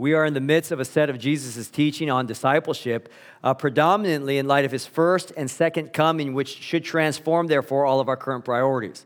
We 0.00 0.14
are 0.14 0.24
in 0.24 0.32
the 0.32 0.40
midst 0.40 0.72
of 0.72 0.80
a 0.80 0.84
set 0.86 1.10
of 1.10 1.18
Jesus' 1.18 1.68
teaching 1.68 2.10
on 2.10 2.24
discipleship, 2.24 3.12
uh, 3.44 3.52
predominantly 3.52 4.38
in 4.38 4.48
light 4.48 4.64
of 4.64 4.72
his 4.72 4.86
first 4.86 5.30
and 5.36 5.50
second 5.50 5.92
coming, 5.92 6.32
which 6.32 6.56
should 6.56 6.84
transform, 6.84 7.48
therefore, 7.48 7.84
all 7.84 8.00
of 8.00 8.08
our 8.08 8.16
current 8.16 8.46
priorities. 8.46 9.04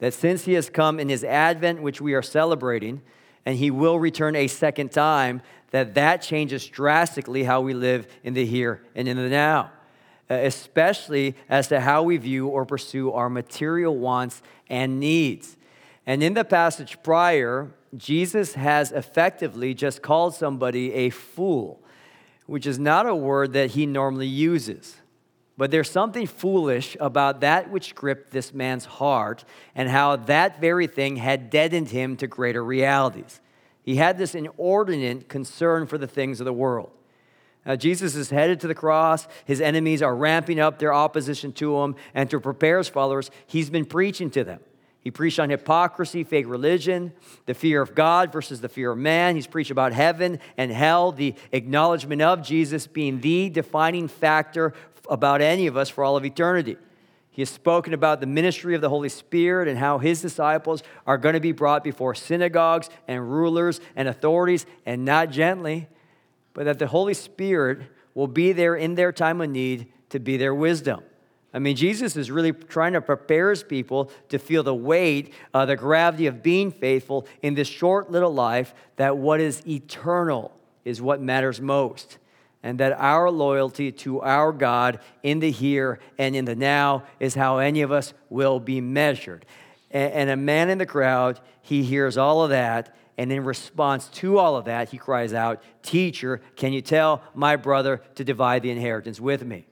That 0.00 0.12
since 0.12 0.44
he 0.44 0.52
has 0.52 0.68
come 0.68 1.00
in 1.00 1.08
his 1.08 1.24
advent, 1.24 1.80
which 1.80 2.02
we 2.02 2.12
are 2.12 2.20
celebrating, 2.20 3.00
and 3.46 3.56
he 3.56 3.70
will 3.70 3.98
return 3.98 4.36
a 4.36 4.46
second 4.46 4.92
time, 4.92 5.40
that 5.70 5.94
that 5.94 6.20
changes 6.20 6.66
drastically 6.66 7.44
how 7.44 7.62
we 7.62 7.72
live 7.72 8.06
in 8.22 8.34
the 8.34 8.44
here 8.44 8.82
and 8.94 9.08
in 9.08 9.16
the 9.16 9.30
now, 9.30 9.72
uh, 10.30 10.34
especially 10.34 11.36
as 11.48 11.68
to 11.68 11.80
how 11.80 12.02
we 12.02 12.18
view 12.18 12.48
or 12.48 12.66
pursue 12.66 13.10
our 13.12 13.30
material 13.30 13.96
wants 13.96 14.42
and 14.68 15.00
needs. 15.00 15.56
And 16.04 16.22
in 16.22 16.34
the 16.34 16.44
passage 16.44 16.98
prior, 17.02 17.70
Jesus 17.96 18.54
has 18.54 18.92
effectively 18.92 19.74
just 19.74 20.02
called 20.02 20.34
somebody 20.34 20.92
a 20.92 21.10
fool, 21.10 21.80
which 22.46 22.66
is 22.66 22.78
not 22.78 23.06
a 23.06 23.14
word 23.14 23.52
that 23.52 23.72
he 23.72 23.86
normally 23.86 24.26
uses. 24.26 24.96
But 25.56 25.70
there's 25.70 25.90
something 25.90 26.26
foolish 26.26 26.96
about 26.98 27.40
that 27.40 27.70
which 27.70 27.94
gripped 27.94 28.32
this 28.32 28.52
man's 28.52 28.84
heart 28.84 29.44
and 29.74 29.88
how 29.88 30.16
that 30.16 30.60
very 30.60 30.88
thing 30.88 31.16
had 31.16 31.48
deadened 31.50 31.90
him 31.90 32.16
to 32.16 32.26
greater 32.26 32.64
realities. 32.64 33.40
He 33.82 33.96
had 33.96 34.18
this 34.18 34.34
inordinate 34.34 35.28
concern 35.28 35.86
for 35.86 35.96
the 35.96 36.08
things 36.08 36.40
of 36.40 36.46
the 36.46 36.52
world. 36.52 36.90
Now, 37.64 37.76
Jesus 37.76 38.14
is 38.14 38.30
headed 38.30 38.60
to 38.60 38.66
the 38.66 38.74
cross. 38.74 39.26
His 39.44 39.60
enemies 39.60 40.02
are 40.02 40.14
ramping 40.14 40.58
up 40.58 40.78
their 40.78 40.92
opposition 40.92 41.52
to 41.54 41.78
him. 41.78 41.96
And 42.14 42.28
to 42.30 42.40
prepare 42.40 42.78
his 42.78 42.88
followers, 42.88 43.30
he's 43.46 43.70
been 43.70 43.86
preaching 43.86 44.30
to 44.30 44.44
them. 44.44 44.60
He 45.04 45.10
preached 45.10 45.38
on 45.38 45.50
hypocrisy, 45.50 46.24
fake 46.24 46.48
religion, 46.48 47.12
the 47.44 47.52
fear 47.52 47.82
of 47.82 47.94
God 47.94 48.32
versus 48.32 48.62
the 48.62 48.70
fear 48.70 48.92
of 48.92 48.98
man. 48.98 49.36
He's 49.36 49.46
preached 49.46 49.70
about 49.70 49.92
heaven 49.92 50.40
and 50.56 50.72
hell, 50.72 51.12
the 51.12 51.34
acknowledgement 51.52 52.22
of 52.22 52.42
Jesus 52.42 52.86
being 52.86 53.20
the 53.20 53.50
defining 53.50 54.08
factor 54.08 54.72
about 55.10 55.42
any 55.42 55.66
of 55.66 55.76
us 55.76 55.90
for 55.90 56.02
all 56.02 56.16
of 56.16 56.24
eternity. 56.24 56.78
He 57.30 57.42
has 57.42 57.50
spoken 57.50 57.92
about 57.92 58.20
the 58.20 58.26
ministry 58.26 58.74
of 58.74 58.80
the 58.80 58.88
Holy 58.88 59.10
Spirit 59.10 59.68
and 59.68 59.76
how 59.76 59.98
his 59.98 60.22
disciples 60.22 60.82
are 61.06 61.18
going 61.18 61.34
to 61.34 61.40
be 61.40 61.52
brought 61.52 61.84
before 61.84 62.14
synagogues 62.14 62.88
and 63.06 63.30
rulers 63.30 63.80
and 63.96 64.08
authorities, 64.08 64.64
and 64.86 65.04
not 65.04 65.30
gently, 65.30 65.86
but 66.54 66.64
that 66.64 66.78
the 66.78 66.86
Holy 66.86 67.12
Spirit 67.12 67.80
will 68.14 68.28
be 68.28 68.52
there 68.52 68.74
in 68.74 68.94
their 68.94 69.12
time 69.12 69.42
of 69.42 69.50
need 69.50 69.92
to 70.08 70.18
be 70.18 70.38
their 70.38 70.54
wisdom. 70.54 71.02
I 71.54 71.60
mean, 71.60 71.76
Jesus 71.76 72.16
is 72.16 72.32
really 72.32 72.50
trying 72.50 72.94
to 72.94 73.00
prepare 73.00 73.50
his 73.50 73.62
people 73.62 74.10
to 74.28 74.40
feel 74.40 74.64
the 74.64 74.74
weight, 74.74 75.32
uh, 75.54 75.64
the 75.64 75.76
gravity 75.76 76.26
of 76.26 76.42
being 76.42 76.72
faithful 76.72 77.28
in 77.42 77.54
this 77.54 77.68
short 77.68 78.10
little 78.10 78.34
life, 78.34 78.74
that 78.96 79.16
what 79.16 79.40
is 79.40 79.64
eternal 79.66 80.52
is 80.84 81.00
what 81.00 81.22
matters 81.22 81.60
most. 81.60 82.18
And 82.64 82.80
that 82.80 82.92
our 82.98 83.30
loyalty 83.30 83.92
to 83.92 84.20
our 84.22 84.50
God 84.50 84.98
in 85.22 85.38
the 85.38 85.52
here 85.52 86.00
and 86.18 86.34
in 86.34 86.44
the 86.44 86.56
now 86.56 87.04
is 87.20 87.36
how 87.36 87.58
any 87.58 87.82
of 87.82 87.92
us 87.92 88.14
will 88.30 88.58
be 88.58 88.80
measured. 88.80 89.46
And, 89.92 90.12
and 90.12 90.30
a 90.30 90.36
man 90.36 90.70
in 90.70 90.78
the 90.78 90.86
crowd, 90.86 91.38
he 91.62 91.84
hears 91.84 92.16
all 92.18 92.42
of 92.42 92.50
that. 92.50 92.96
And 93.16 93.30
in 93.30 93.44
response 93.44 94.08
to 94.08 94.38
all 94.38 94.56
of 94.56 94.64
that, 94.64 94.88
he 94.88 94.98
cries 94.98 95.32
out, 95.32 95.62
Teacher, 95.84 96.40
can 96.56 96.72
you 96.72 96.80
tell 96.80 97.22
my 97.32 97.54
brother 97.54 98.02
to 98.16 98.24
divide 98.24 98.62
the 98.62 98.70
inheritance 98.72 99.20
with 99.20 99.44
me? 99.44 99.66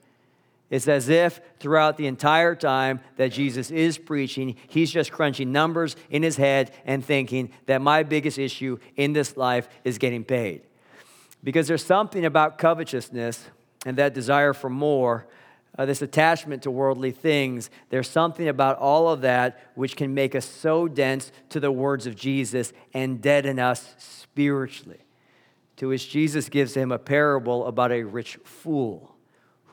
It's 0.73 0.87
as 0.87 1.07
if 1.07 1.39
throughout 1.59 1.97
the 1.97 2.07
entire 2.07 2.55
time 2.55 3.01
that 3.17 3.31
Jesus 3.31 3.69
is 3.69 3.99
preaching, 3.99 4.55
he's 4.67 4.89
just 4.89 5.11
crunching 5.11 5.51
numbers 5.51 5.95
in 6.09 6.23
his 6.23 6.35
head 6.35 6.71
and 6.83 7.05
thinking 7.05 7.51
that 7.67 7.79
my 7.79 8.01
biggest 8.01 8.39
issue 8.39 8.79
in 8.95 9.13
this 9.13 9.37
life 9.37 9.69
is 9.83 9.99
getting 9.99 10.23
paid. 10.23 10.63
Because 11.43 11.67
there's 11.67 11.85
something 11.85 12.25
about 12.25 12.57
covetousness 12.57 13.45
and 13.85 13.97
that 13.97 14.15
desire 14.15 14.51
for 14.51 14.67
more, 14.67 15.27
uh, 15.77 15.85
this 15.85 16.01
attachment 16.01 16.63
to 16.63 16.71
worldly 16.71 17.11
things. 17.11 17.69
There's 17.89 18.09
something 18.09 18.47
about 18.47 18.79
all 18.79 19.09
of 19.09 19.21
that 19.21 19.59
which 19.75 19.95
can 19.95 20.15
make 20.15 20.33
us 20.33 20.45
so 20.45 20.87
dense 20.87 21.31
to 21.49 21.59
the 21.59 21.71
words 21.71 22.07
of 22.07 22.15
Jesus 22.15 22.73
and 22.95 23.21
deaden 23.21 23.59
us 23.59 23.93
spiritually. 23.99 25.01
To 25.75 25.89
which 25.89 26.09
Jesus 26.09 26.49
gives 26.49 26.73
him 26.73 26.91
a 26.91 26.97
parable 26.97 27.67
about 27.67 27.91
a 27.91 28.01
rich 28.01 28.39
fool 28.43 29.12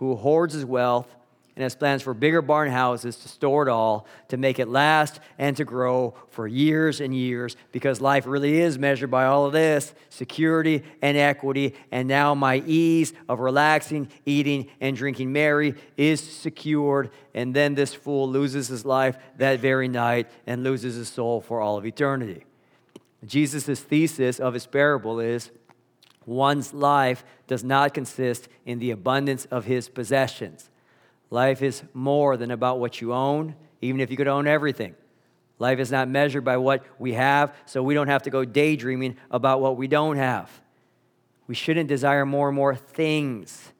who 0.00 0.16
hoards 0.16 0.55
his 0.55 0.65
wealth 0.65 1.15
and 1.55 1.62
has 1.62 1.75
plans 1.75 2.00
for 2.00 2.15
bigger 2.15 2.41
barn 2.41 2.71
houses 2.71 3.16
to 3.16 3.28
store 3.28 3.69
it 3.69 3.71
all, 3.71 4.06
to 4.28 4.38
make 4.38 4.59
it 4.59 4.66
last 4.66 5.21
and 5.37 5.55
to 5.59 5.65
grow 5.65 6.15
for 6.31 6.49
years 6.49 7.03
and 7.03 7.15
years, 7.15 7.55
because 7.71 8.00
life 8.00 8.27
really 8.27 8.62
is 8.62 8.78
measured 8.78 9.10
by 9.10 9.27
all 9.27 9.44
of 9.44 9.53
this 9.53 9.93
security 10.09 10.83
and 11.03 11.19
equity. 11.19 11.75
And 11.93 12.09
now 12.09 12.34
my 12.34 12.62
ease 12.66 13.12
of 13.28 13.41
relaxing, 13.41 14.09
eating, 14.25 14.71
and 14.81 14.97
drinking 14.97 15.33
merry 15.33 15.75
is 15.99 16.22
secured. 16.22 17.10
And 17.34 17.53
then 17.53 17.75
this 17.75 17.93
fool 17.93 18.27
loses 18.27 18.69
his 18.69 18.87
life 18.87 19.19
that 19.37 19.60
very 19.60 19.89
night 19.89 20.31
and 20.47 20.65
loses 20.65 20.94
his 20.94 21.10
soul 21.10 21.43
for 21.43 21.60
all 21.60 21.77
of 21.77 21.84
eternity. 21.84 22.47
Jesus' 23.27 23.81
thesis 23.81 24.41
of 24.41 24.55
his 24.55 24.66
parable 24.66 25.21
is 25.21 25.50
One's 26.27 26.75
life 26.75 27.25
does 27.50 27.65
not 27.65 27.93
consist 27.93 28.49
in 28.65 28.78
the 28.78 28.93
abundance 28.93 29.44
of 29.47 29.65
his 29.65 29.88
possessions. 29.88 30.71
Life 31.31 31.62
is 31.62 31.83
more 31.93 32.37
than 32.37 32.53
about 32.53 32.78
what 32.78 33.00
you 33.00 33.12
own, 33.12 33.56
even 33.81 34.00
if 34.00 34.09
you 34.09 34.16
could 34.16 34.28
own 34.28 34.47
everything. 34.47 34.94
Life 35.59 35.81
is 35.81 35.91
not 35.91 36.09
measured 36.09 36.44
by 36.44 36.59
what 36.59 36.84
we 37.00 37.15
have, 37.15 37.53
so 37.66 37.83
we 37.83 37.93
don't 37.93 38.06
have 38.06 38.22
to 38.22 38.31
go 38.31 38.44
daydreaming 38.44 39.16
about 39.33 39.60
what 39.60 39.77
we 39.77 39.89
don't 39.89 40.16
have. 40.16 40.49
We 41.49 41.56
shouldn't 41.56 41.89
desire 41.89 42.25
more 42.25 42.50
and 42.50 42.55
more 42.55 42.77
things. 42.77 43.72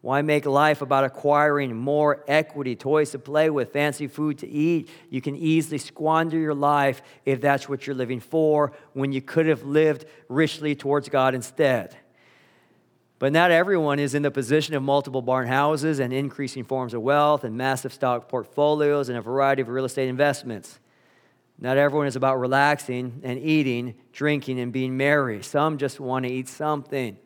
Why 0.00 0.22
make 0.22 0.46
life 0.46 0.80
about 0.80 1.02
acquiring 1.02 1.74
more 1.74 2.22
equity, 2.28 2.76
toys 2.76 3.10
to 3.10 3.18
play 3.18 3.50
with, 3.50 3.72
fancy 3.72 4.06
food 4.06 4.38
to 4.38 4.48
eat? 4.48 4.90
You 5.10 5.20
can 5.20 5.34
easily 5.34 5.78
squander 5.78 6.38
your 6.38 6.54
life 6.54 7.02
if 7.24 7.40
that's 7.40 7.68
what 7.68 7.84
you're 7.84 7.96
living 7.96 8.20
for 8.20 8.70
when 8.92 9.10
you 9.10 9.20
could 9.20 9.46
have 9.46 9.64
lived 9.64 10.04
richly 10.28 10.76
towards 10.76 11.08
God 11.08 11.34
instead. 11.34 11.96
But 13.18 13.32
not 13.32 13.50
everyone 13.50 13.98
is 13.98 14.14
in 14.14 14.22
the 14.22 14.30
position 14.30 14.74
of 14.74 14.82
multiple 14.82 15.22
barn 15.22 15.48
houses 15.48 15.98
and 15.98 16.12
increasing 16.12 16.62
forms 16.62 16.94
of 16.94 17.02
wealth 17.02 17.42
and 17.42 17.56
massive 17.56 17.92
stock 17.92 18.28
portfolios 18.28 19.08
and 19.08 19.18
a 19.18 19.20
variety 19.20 19.62
of 19.62 19.68
real 19.68 19.84
estate 19.84 20.08
investments. 20.08 20.78
Not 21.58 21.76
everyone 21.76 22.06
is 22.06 22.14
about 22.14 22.38
relaxing 22.38 23.20
and 23.24 23.38
eating, 23.40 23.96
drinking, 24.12 24.60
and 24.60 24.72
being 24.72 24.96
merry. 24.96 25.42
Some 25.42 25.78
just 25.78 25.98
want 25.98 26.24
to 26.26 26.30
eat 26.30 26.48
something 26.48 27.16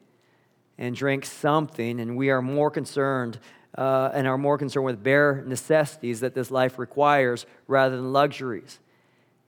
and 0.78 0.96
drink 0.96 1.26
something, 1.26 2.00
and 2.00 2.16
we 2.16 2.30
are 2.30 2.40
more 2.40 2.70
concerned 2.70 3.38
uh, 3.76 4.10
and 4.14 4.26
are 4.26 4.38
more 4.38 4.56
concerned 4.56 4.86
with 4.86 5.02
bare 5.02 5.44
necessities 5.46 6.20
that 6.20 6.34
this 6.34 6.50
life 6.50 6.78
requires 6.78 7.44
rather 7.66 7.96
than 7.96 8.12
luxuries. 8.12 8.80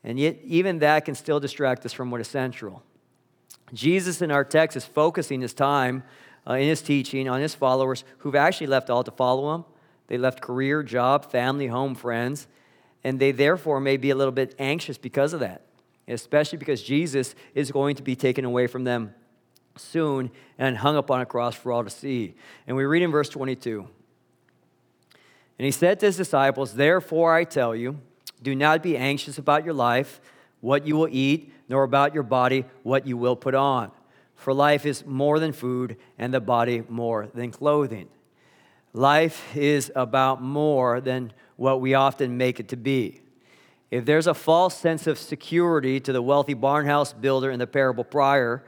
And 0.02 0.18
yet, 0.18 0.38
even 0.44 0.80
that 0.80 1.06
can 1.06 1.14
still 1.14 1.40
distract 1.40 1.86
us 1.86 1.94
from 1.94 2.10
what 2.10 2.20
is 2.20 2.28
central. 2.28 2.82
Jesus 3.72 4.20
in 4.20 4.30
our 4.30 4.44
text 4.44 4.76
is 4.76 4.84
focusing 4.84 5.40
his 5.40 5.54
time 5.54 6.04
uh, 6.48 6.54
in 6.54 6.68
his 6.68 6.82
teaching 6.82 7.28
on 7.28 7.40
his 7.40 7.54
followers 7.54 8.04
who've 8.18 8.34
actually 8.34 8.66
left 8.66 8.90
all 8.90 9.04
to 9.04 9.10
follow 9.10 9.54
him. 9.54 9.64
They 10.08 10.18
left 10.18 10.40
career, 10.40 10.82
job, 10.82 11.30
family, 11.30 11.66
home, 11.66 11.94
friends, 11.94 12.46
and 13.02 13.18
they 13.18 13.32
therefore 13.32 13.80
may 13.80 13.96
be 13.96 14.10
a 14.10 14.14
little 14.14 14.32
bit 14.32 14.54
anxious 14.58 14.98
because 14.98 15.32
of 15.32 15.40
that, 15.40 15.62
especially 16.08 16.58
because 16.58 16.82
Jesus 16.82 17.34
is 17.54 17.70
going 17.70 17.96
to 17.96 18.02
be 18.02 18.16
taken 18.16 18.44
away 18.44 18.66
from 18.66 18.84
them 18.84 19.14
soon 19.76 20.30
and 20.58 20.78
hung 20.78 20.96
up 20.96 21.10
on 21.10 21.20
a 21.20 21.26
cross 21.26 21.54
for 21.54 21.72
all 21.72 21.84
to 21.84 21.90
see. 21.90 22.34
And 22.66 22.76
we 22.76 22.84
read 22.84 23.02
in 23.02 23.10
verse 23.10 23.28
22 23.28 23.86
And 25.58 25.64
he 25.64 25.70
said 25.70 26.00
to 26.00 26.06
his 26.06 26.16
disciples, 26.16 26.74
Therefore 26.74 27.34
I 27.34 27.44
tell 27.44 27.74
you, 27.74 27.98
do 28.42 28.54
not 28.54 28.82
be 28.82 28.96
anxious 28.96 29.38
about 29.38 29.64
your 29.64 29.74
life, 29.74 30.20
what 30.60 30.86
you 30.86 30.96
will 30.96 31.08
eat, 31.10 31.52
nor 31.68 31.82
about 31.82 32.12
your 32.12 32.22
body, 32.22 32.66
what 32.82 33.06
you 33.06 33.16
will 33.16 33.36
put 33.36 33.54
on. 33.54 33.90
For 34.44 34.52
life 34.52 34.84
is 34.84 35.06
more 35.06 35.38
than 35.38 35.52
food, 35.54 35.96
and 36.18 36.34
the 36.34 36.38
body 36.38 36.82
more 36.90 37.28
than 37.32 37.50
clothing. 37.50 38.08
Life 38.92 39.56
is 39.56 39.90
about 39.96 40.42
more 40.42 41.00
than 41.00 41.32
what 41.56 41.80
we 41.80 41.94
often 41.94 42.36
make 42.36 42.60
it 42.60 42.68
to 42.68 42.76
be. 42.76 43.22
If 43.90 44.04
there's 44.04 44.26
a 44.26 44.34
false 44.34 44.76
sense 44.76 45.06
of 45.06 45.18
security 45.18 45.98
to 45.98 46.12
the 46.12 46.20
wealthy 46.20 46.54
barnhouse 46.54 47.18
builder 47.18 47.50
in 47.50 47.58
the 47.58 47.66
parable 47.66 48.04
prior, 48.04 48.62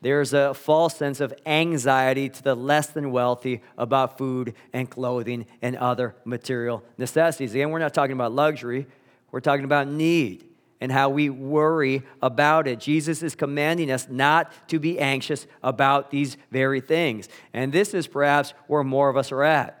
there's 0.00 0.32
a 0.32 0.54
false 0.54 0.96
sense 0.96 1.20
of 1.20 1.34
anxiety 1.44 2.30
to 2.30 2.42
the 2.42 2.54
less 2.54 2.86
than 2.86 3.12
wealthy 3.12 3.60
about 3.76 4.16
food 4.16 4.54
and 4.72 4.88
clothing 4.88 5.44
and 5.60 5.76
other 5.76 6.14
material 6.24 6.82
necessities. 6.96 7.52
Again, 7.52 7.68
we're 7.68 7.78
not 7.78 7.92
talking 7.92 8.14
about 8.14 8.32
luxury, 8.32 8.86
we're 9.32 9.40
talking 9.40 9.66
about 9.66 9.86
need 9.86 10.49
and 10.80 10.90
how 10.90 11.10
we 11.10 11.28
worry 11.28 12.02
about 12.22 12.66
it. 12.66 12.80
Jesus 12.80 13.22
is 13.22 13.34
commanding 13.34 13.90
us 13.90 14.08
not 14.08 14.52
to 14.68 14.78
be 14.78 14.98
anxious 14.98 15.46
about 15.62 16.10
these 16.10 16.36
very 16.50 16.80
things. 16.80 17.28
And 17.52 17.72
this 17.72 17.92
is 17.92 18.06
perhaps 18.06 18.54
where 18.66 18.82
more 18.82 19.08
of 19.08 19.16
us 19.16 19.30
are 19.30 19.42
at. 19.42 19.76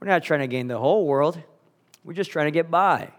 We're 0.00 0.08
not 0.08 0.24
trying 0.24 0.40
to 0.40 0.46
gain 0.46 0.68
the 0.68 0.78
whole 0.78 1.06
world, 1.06 1.40
we're 2.04 2.12
just 2.12 2.30
trying 2.30 2.46
to 2.46 2.52
get 2.52 2.70
by. 2.70 3.12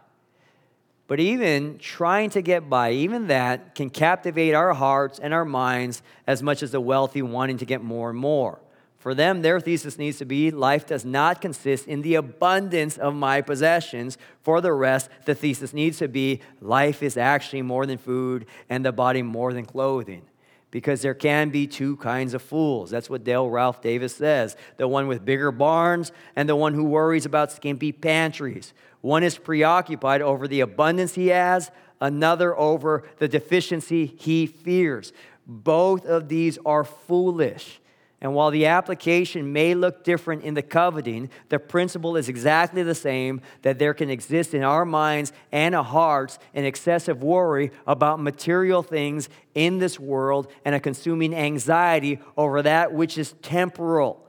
But 1.07 1.21
even 1.21 1.77
trying 1.77 2.31
to 2.31 2.41
get 2.41 2.69
by, 2.69 2.91
even 2.91 3.27
that 3.27 3.75
can 3.75 3.89
captivate 3.89 4.53
our 4.53 4.73
hearts 4.73 5.19
and 5.19 5.33
our 5.33 5.45
minds 5.45 6.01
as 6.27 6.43
much 6.43 6.61
as 6.61 6.71
the 6.71 6.81
wealthy 6.81 7.21
wanting 7.21 7.59
to 7.59 7.65
get 7.65 7.81
more 7.81 8.09
and 8.09 8.19
more. 8.19 8.59
For 8.97 9.13
them, 9.13 9.41
their 9.41 9.59
thesis 9.59 9.97
needs 9.97 10.17
to 10.17 10.25
be 10.25 10.49
life 10.49 10.87
does 10.87 11.05
not 11.05 11.39
consist 11.39 11.87
in 11.87 12.01
the 12.01 12.15
abundance 12.15 12.97
of 12.97 13.13
my 13.13 13.41
possessions. 13.41 14.17
For 14.41 14.59
the 14.59 14.73
rest, 14.73 15.09
the 15.25 15.35
thesis 15.35 15.71
needs 15.71 15.99
to 15.99 16.07
be 16.07 16.41
life 16.61 17.03
is 17.03 17.15
actually 17.15 17.61
more 17.61 17.85
than 17.85 17.99
food 17.99 18.47
and 18.69 18.83
the 18.83 18.91
body 18.91 19.21
more 19.21 19.53
than 19.53 19.65
clothing. 19.65 20.23
Because 20.71 21.01
there 21.01 21.13
can 21.13 21.49
be 21.49 21.67
two 21.67 21.95
kinds 21.97 22.33
of 22.33 22.41
fools. 22.41 22.89
That's 22.89 23.09
what 23.09 23.23
Dale 23.23 23.49
Ralph 23.49 23.81
Davis 23.81 24.15
says 24.15 24.57
the 24.77 24.87
one 24.87 25.07
with 25.07 25.23
bigger 25.23 25.51
barns 25.51 26.11
and 26.35 26.49
the 26.49 26.55
one 26.55 26.73
who 26.73 26.83
worries 26.83 27.25
about 27.25 27.51
skimpy 27.51 27.91
pantries. 27.91 28.73
One 29.01 29.23
is 29.23 29.37
preoccupied 29.37 30.21
over 30.21 30.47
the 30.47 30.61
abundance 30.61 31.13
he 31.13 31.27
has, 31.27 31.71
another 32.01 32.57
over 32.57 33.03
the 33.19 33.27
deficiency 33.27 34.07
he 34.07 34.47
fears. 34.47 35.13
Both 35.45 36.05
of 36.05 36.27
these 36.27 36.57
are 36.65 36.83
foolish. 36.83 37.79
And 38.19 38.33
while 38.33 38.49
the 38.49 38.65
application 38.65 39.53
may 39.53 39.75
look 39.75 40.03
different 40.03 40.43
in 40.43 40.55
the 40.55 40.63
coveting, 40.63 41.29
the 41.49 41.59
principle 41.59 42.17
is 42.17 42.29
exactly 42.29 42.81
the 42.81 42.95
same 42.95 43.41
that 43.61 43.77
there 43.77 43.93
can 43.93 44.09
exist 44.09 44.55
in 44.55 44.63
our 44.63 44.85
minds 44.85 45.31
and 45.51 45.75
our 45.75 45.83
hearts 45.83 46.39
an 46.55 46.65
excessive 46.65 47.21
worry 47.21 47.71
about 47.85 48.19
material 48.19 48.81
things 48.81 49.29
in 49.53 49.77
this 49.77 49.99
world 49.99 50.51
and 50.65 50.73
a 50.73 50.79
consuming 50.79 51.35
anxiety 51.35 52.19
over 52.35 52.63
that 52.63 52.91
which 52.91 53.19
is 53.19 53.33
temporal, 53.43 54.25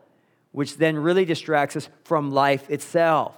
which 0.53 0.77
then 0.77 0.99
really 0.99 1.25
distracts 1.25 1.75
us 1.75 1.89
from 2.05 2.31
life 2.31 2.69
itself. 2.69 3.37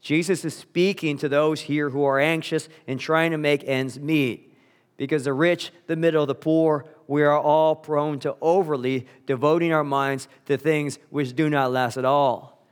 Jesus 0.00 0.46
is 0.46 0.56
speaking 0.56 1.18
to 1.18 1.28
those 1.28 1.60
here 1.60 1.90
who 1.90 2.04
are 2.04 2.18
anxious 2.18 2.70
and 2.86 2.98
trying 2.98 3.32
to 3.32 3.38
make 3.38 3.62
ends 3.64 4.00
meet 4.00 4.53
because 4.96 5.24
the 5.24 5.32
rich, 5.32 5.72
the 5.86 5.96
middle, 5.96 6.26
the 6.26 6.34
poor, 6.34 6.84
we 7.06 7.22
are 7.22 7.38
all 7.38 7.74
prone 7.74 8.18
to 8.20 8.36
overly 8.40 9.06
devoting 9.26 9.72
our 9.72 9.84
minds 9.84 10.28
to 10.46 10.56
things 10.56 10.98
which 11.10 11.34
do 11.34 11.50
not 11.50 11.72
last 11.72 11.96
at 11.96 12.04
all, 12.04 12.64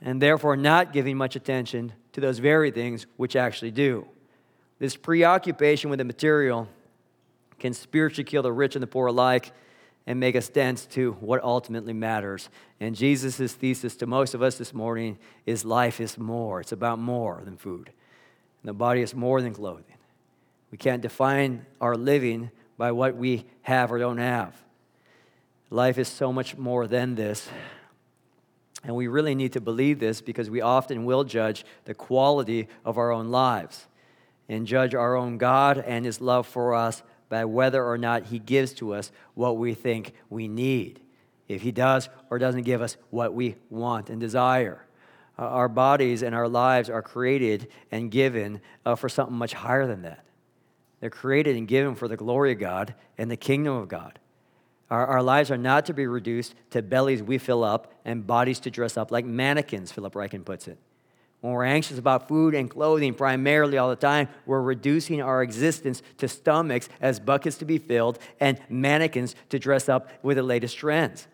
and 0.00 0.22
therefore 0.22 0.56
not 0.56 0.92
giving 0.92 1.16
much 1.16 1.36
attention 1.36 1.92
to 2.12 2.20
those 2.20 2.38
very 2.38 2.70
things 2.70 3.06
which 3.16 3.36
actually 3.36 3.70
do. 3.70 4.06
This 4.78 4.96
preoccupation 4.96 5.90
with 5.90 5.98
the 5.98 6.04
material 6.04 6.68
can 7.58 7.74
spiritually 7.74 8.24
kill 8.24 8.42
the 8.42 8.52
rich 8.52 8.76
and 8.76 8.82
the 8.82 8.86
poor 8.86 9.08
alike 9.08 9.52
and 10.06 10.18
make 10.18 10.36
us 10.36 10.48
dense 10.48 10.86
to 10.86 11.12
what 11.20 11.42
ultimately 11.42 11.92
matters. 11.92 12.48
And 12.80 12.94
Jesus' 12.94 13.52
thesis 13.52 13.96
to 13.96 14.06
most 14.06 14.32
of 14.32 14.42
us 14.42 14.56
this 14.56 14.72
morning 14.72 15.18
is 15.44 15.64
life 15.64 16.00
is 16.00 16.16
more. 16.16 16.60
It's 16.60 16.72
about 16.72 16.98
more 16.98 17.42
than 17.44 17.56
food. 17.56 17.90
And 18.62 18.68
the 18.68 18.72
body 18.72 19.02
is 19.02 19.14
more 19.14 19.42
than 19.42 19.52
clothing. 19.52 19.97
We 20.70 20.78
can't 20.78 21.02
define 21.02 21.66
our 21.80 21.96
living 21.96 22.50
by 22.76 22.92
what 22.92 23.16
we 23.16 23.46
have 23.62 23.90
or 23.90 23.98
don't 23.98 24.18
have. 24.18 24.54
Life 25.70 25.98
is 25.98 26.08
so 26.08 26.32
much 26.32 26.56
more 26.56 26.86
than 26.86 27.14
this. 27.14 27.48
And 28.84 28.94
we 28.94 29.08
really 29.08 29.34
need 29.34 29.52
to 29.54 29.60
believe 29.60 29.98
this 29.98 30.20
because 30.20 30.48
we 30.48 30.60
often 30.60 31.04
will 31.04 31.24
judge 31.24 31.64
the 31.84 31.94
quality 31.94 32.68
of 32.84 32.96
our 32.96 33.10
own 33.10 33.28
lives 33.28 33.86
and 34.48 34.66
judge 34.66 34.94
our 34.94 35.16
own 35.16 35.36
God 35.36 35.78
and 35.78 36.04
His 36.04 36.20
love 36.20 36.46
for 36.46 36.74
us 36.74 37.02
by 37.28 37.44
whether 37.44 37.84
or 37.84 37.98
not 37.98 38.26
He 38.26 38.38
gives 38.38 38.72
to 38.74 38.94
us 38.94 39.10
what 39.34 39.56
we 39.56 39.74
think 39.74 40.14
we 40.30 40.48
need. 40.48 41.00
If 41.48 41.62
He 41.62 41.72
does 41.72 42.08
or 42.30 42.38
doesn't 42.38 42.62
give 42.62 42.80
us 42.80 42.96
what 43.10 43.34
we 43.34 43.56
want 43.68 44.10
and 44.10 44.20
desire. 44.20 44.86
Uh, 45.38 45.42
our 45.42 45.68
bodies 45.68 46.22
and 46.22 46.34
our 46.34 46.48
lives 46.48 46.88
are 46.88 47.02
created 47.02 47.68
and 47.90 48.10
given 48.10 48.60
uh, 48.86 48.94
for 48.94 49.08
something 49.08 49.36
much 49.36 49.52
higher 49.52 49.86
than 49.86 50.02
that. 50.02 50.24
They're 51.00 51.10
created 51.10 51.56
and 51.56 51.68
given 51.68 51.94
for 51.94 52.08
the 52.08 52.16
glory 52.16 52.52
of 52.52 52.58
God 52.58 52.94
and 53.16 53.30
the 53.30 53.36
kingdom 53.36 53.76
of 53.76 53.88
God. 53.88 54.18
Our, 54.90 55.06
our 55.06 55.22
lives 55.22 55.50
are 55.50 55.58
not 55.58 55.86
to 55.86 55.92
be 55.92 56.06
reduced 56.06 56.54
to 56.70 56.82
bellies 56.82 57.22
we 57.22 57.38
fill 57.38 57.62
up 57.62 57.92
and 58.04 58.26
bodies 58.26 58.60
to 58.60 58.70
dress 58.70 58.96
up 58.96 59.10
like 59.10 59.24
mannequins, 59.24 59.92
Philip 59.92 60.14
Ryken 60.14 60.44
puts 60.44 60.66
it. 60.66 60.78
When 61.40 61.52
we're 61.52 61.64
anxious 61.64 61.98
about 61.98 62.26
food 62.26 62.54
and 62.54 62.68
clothing 62.68 63.14
primarily 63.14 63.78
all 63.78 63.88
the 63.88 63.96
time, 63.96 64.28
we're 64.44 64.60
reducing 64.60 65.22
our 65.22 65.42
existence 65.42 66.02
to 66.16 66.26
stomachs 66.26 66.88
as 67.00 67.20
buckets 67.20 67.58
to 67.58 67.64
be 67.64 67.78
filled 67.78 68.18
and 68.40 68.58
mannequins 68.68 69.36
to 69.50 69.58
dress 69.58 69.88
up 69.88 70.08
with 70.22 70.36
the 70.36 70.42
latest 70.42 70.76
trends. 70.76 71.28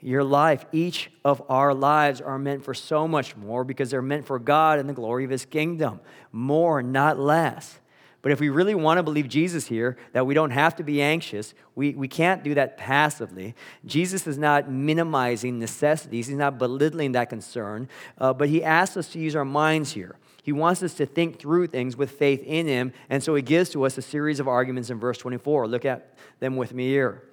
Your 0.00 0.22
life, 0.22 0.64
each 0.72 1.10
of 1.24 1.42
our 1.48 1.74
lives 1.74 2.20
are 2.20 2.38
meant 2.38 2.64
for 2.64 2.74
so 2.74 3.08
much 3.08 3.36
more 3.36 3.64
because 3.64 3.90
they're 3.90 4.02
meant 4.02 4.26
for 4.26 4.38
God 4.38 4.78
and 4.78 4.88
the 4.88 4.92
glory 4.94 5.24
of 5.24 5.30
His 5.30 5.44
kingdom. 5.44 6.00
More, 6.30 6.82
not 6.82 7.18
less. 7.18 7.78
But 8.22 8.30
if 8.30 8.38
we 8.38 8.48
really 8.50 8.76
want 8.76 8.98
to 8.98 9.02
believe 9.02 9.28
Jesus 9.28 9.66
here, 9.66 9.96
that 10.12 10.26
we 10.26 10.32
don't 10.32 10.52
have 10.52 10.76
to 10.76 10.84
be 10.84 11.02
anxious, 11.02 11.54
we, 11.74 11.92
we 11.92 12.06
can't 12.06 12.44
do 12.44 12.54
that 12.54 12.76
passively. 12.76 13.56
Jesus 13.84 14.28
is 14.28 14.38
not 14.38 14.70
minimizing 14.70 15.58
necessities, 15.58 16.28
he's 16.28 16.36
not 16.36 16.56
belittling 16.56 17.12
that 17.12 17.28
concern, 17.28 17.88
uh, 18.18 18.32
but 18.32 18.48
he 18.48 18.62
asks 18.62 18.96
us 18.96 19.08
to 19.08 19.18
use 19.18 19.34
our 19.34 19.44
minds 19.44 19.92
here. 19.92 20.14
He 20.44 20.52
wants 20.52 20.84
us 20.84 20.94
to 20.94 21.06
think 21.06 21.40
through 21.40 21.66
things 21.66 21.96
with 21.96 22.12
faith 22.12 22.42
in 22.44 22.66
him, 22.66 22.92
and 23.10 23.22
so 23.22 23.34
he 23.34 23.42
gives 23.42 23.70
to 23.70 23.84
us 23.84 23.98
a 23.98 24.02
series 24.02 24.38
of 24.38 24.46
arguments 24.46 24.88
in 24.88 25.00
verse 25.00 25.18
24. 25.18 25.66
Look 25.66 25.84
at 25.84 26.14
them 26.38 26.56
with 26.56 26.72
me 26.72 26.88
here. 26.88 27.24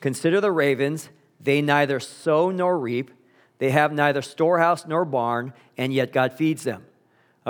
Consider 0.00 0.40
the 0.40 0.52
ravens, 0.52 1.08
they 1.40 1.60
neither 1.60 1.98
sow 1.98 2.50
nor 2.50 2.78
reap, 2.78 3.10
they 3.58 3.70
have 3.70 3.92
neither 3.92 4.22
storehouse 4.22 4.86
nor 4.86 5.04
barn, 5.04 5.52
and 5.76 5.92
yet 5.92 6.12
God 6.12 6.32
feeds 6.32 6.62
them 6.62 6.84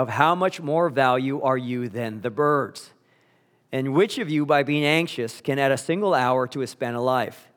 of 0.01 0.09
how 0.09 0.33
much 0.33 0.59
more 0.59 0.89
value 0.89 1.39
are 1.43 1.59
you 1.59 1.87
than 1.87 2.21
the 2.21 2.31
birds? 2.31 2.91
And 3.71 3.93
which 3.93 4.17
of 4.17 4.31
you, 4.31 4.47
by 4.47 4.63
being 4.63 4.83
anxious, 4.83 5.41
can 5.41 5.59
add 5.59 5.71
a 5.71 5.77
single 5.77 6.15
hour 6.15 6.47
to 6.47 6.61
his 6.61 6.71
span 6.71 6.95
of 6.95 7.03
life? 7.03 7.49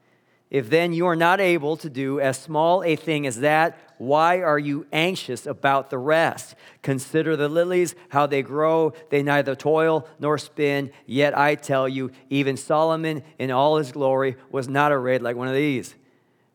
If 0.50 0.68
then 0.68 0.92
you 0.92 1.06
are 1.06 1.16
not 1.16 1.40
able 1.40 1.78
to 1.78 1.88
do 1.88 2.20
as 2.20 2.38
small 2.38 2.84
a 2.84 2.96
thing 2.96 3.26
as 3.26 3.40
that, 3.40 3.78
why 3.96 4.42
are 4.42 4.58
you 4.58 4.86
anxious 4.92 5.46
about 5.46 5.88
the 5.88 5.96
rest? 5.96 6.54
Consider 6.82 7.34
the 7.34 7.48
lilies, 7.48 7.94
how 8.10 8.26
they 8.26 8.42
grow. 8.42 8.92
They 9.08 9.22
neither 9.22 9.54
toil 9.54 10.06
nor 10.20 10.36
spin. 10.36 10.90
Yet 11.06 11.36
I 11.36 11.54
tell 11.54 11.88
you, 11.88 12.10
even 12.28 12.58
Solomon 12.58 13.22
in 13.38 13.50
all 13.50 13.78
his 13.78 13.90
glory 13.90 14.36
was 14.50 14.68
not 14.68 14.92
arrayed 14.92 15.22
like 15.22 15.34
one 15.34 15.48
of 15.48 15.54
these. 15.54 15.94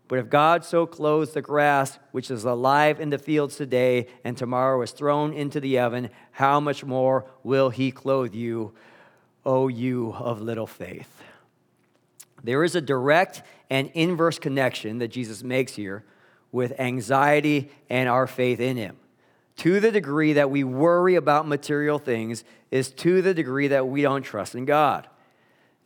But 0.09 0.17
if 0.17 0.27
God 0.27 0.65
so 0.65 0.87
clothes 0.87 1.33
the 1.33 1.41
grass, 1.41 1.99
which 2.11 2.31
is 2.31 2.43
alive 2.43 2.99
in 2.99 3.11
the 3.11 3.19
fields 3.19 3.55
today 3.55 4.07
and 4.23 4.35
tomorrow 4.35 4.81
is 4.81 4.91
thrown 4.91 5.33
into 5.33 5.59
the 5.59 5.77
oven, 5.77 6.09
how 6.31 6.59
much 6.59 6.83
more 6.83 7.25
will 7.43 7.69
he 7.69 7.91
clothe 7.91 8.33
you, 8.33 8.73
O 9.45 9.67
you 9.67 10.11
of 10.13 10.41
little 10.41 10.65
faith? 10.65 11.21
There 12.43 12.63
is 12.63 12.73
a 12.73 12.81
direct 12.81 13.43
and 13.69 13.91
inverse 13.93 14.39
connection 14.39 14.97
that 14.97 15.09
Jesus 15.09 15.43
makes 15.43 15.73
here 15.75 16.03
with 16.51 16.79
anxiety 16.79 17.69
and 17.87 18.09
our 18.09 18.25
faith 18.25 18.59
in 18.59 18.77
him. 18.77 18.97
To 19.57 19.79
the 19.79 19.91
degree 19.91 20.33
that 20.33 20.49
we 20.49 20.63
worry 20.63 21.15
about 21.15 21.47
material 21.47 21.99
things 21.99 22.43
is 22.71 22.89
to 22.93 23.21
the 23.21 23.35
degree 23.35 23.67
that 23.67 23.87
we 23.87 24.01
don't 24.01 24.23
trust 24.23 24.55
in 24.55 24.65
God. 24.65 25.07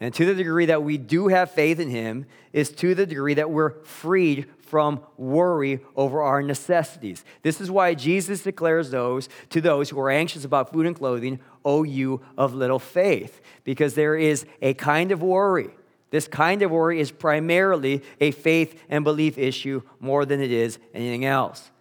And 0.03 0.13
to 0.15 0.25
the 0.25 0.35
degree 0.35 0.65
that 0.65 0.83
we 0.83 0.97
do 0.97 1.29
have 1.29 1.51
faith 1.51 1.79
in 1.79 1.89
Him, 1.89 2.25
is 2.51 2.69
to 2.71 2.93
the 2.93 3.05
degree 3.05 3.35
that 3.35 3.49
we're 3.49 3.81
freed 3.85 4.49
from 4.59 4.99
worry 5.15 5.79
over 5.95 6.21
our 6.21 6.41
necessities. 6.41 7.23
This 7.41 7.61
is 7.61 7.71
why 7.71 7.93
Jesus 7.93 8.43
declares 8.43 8.91
those 8.91 9.29
to 9.51 9.61
those 9.61 9.89
who 9.89 9.99
are 10.01 10.09
anxious 10.09 10.43
about 10.43 10.73
food 10.73 10.87
and 10.87 10.93
clothing, 10.93 11.39
O 11.63 11.83
you 11.83 12.19
of 12.37 12.53
little 12.53 12.79
faith, 12.79 13.39
because 13.63 13.95
there 13.95 14.17
is 14.17 14.45
a 14.61 14.73
kind 14.73 15.13
of 15.13 15.21
worry. 15.21 15.69
This 16.09 16.27
kind 16.27 16.61
of 16.63 16.69
worry 16.69 16.99
is 16.99 17.09
primarily 17.09 18.03
a 18.19 18.31
faith 18.31 18.83
and 18.89 19.05
belief 19.05 19.37
issue 19.37 19.83
more 20.01 20.25
than 20.25 20.41
it 20.41 20.51
is 20.51 20.79
anything 20.93 21.23
else. 21.23 21.71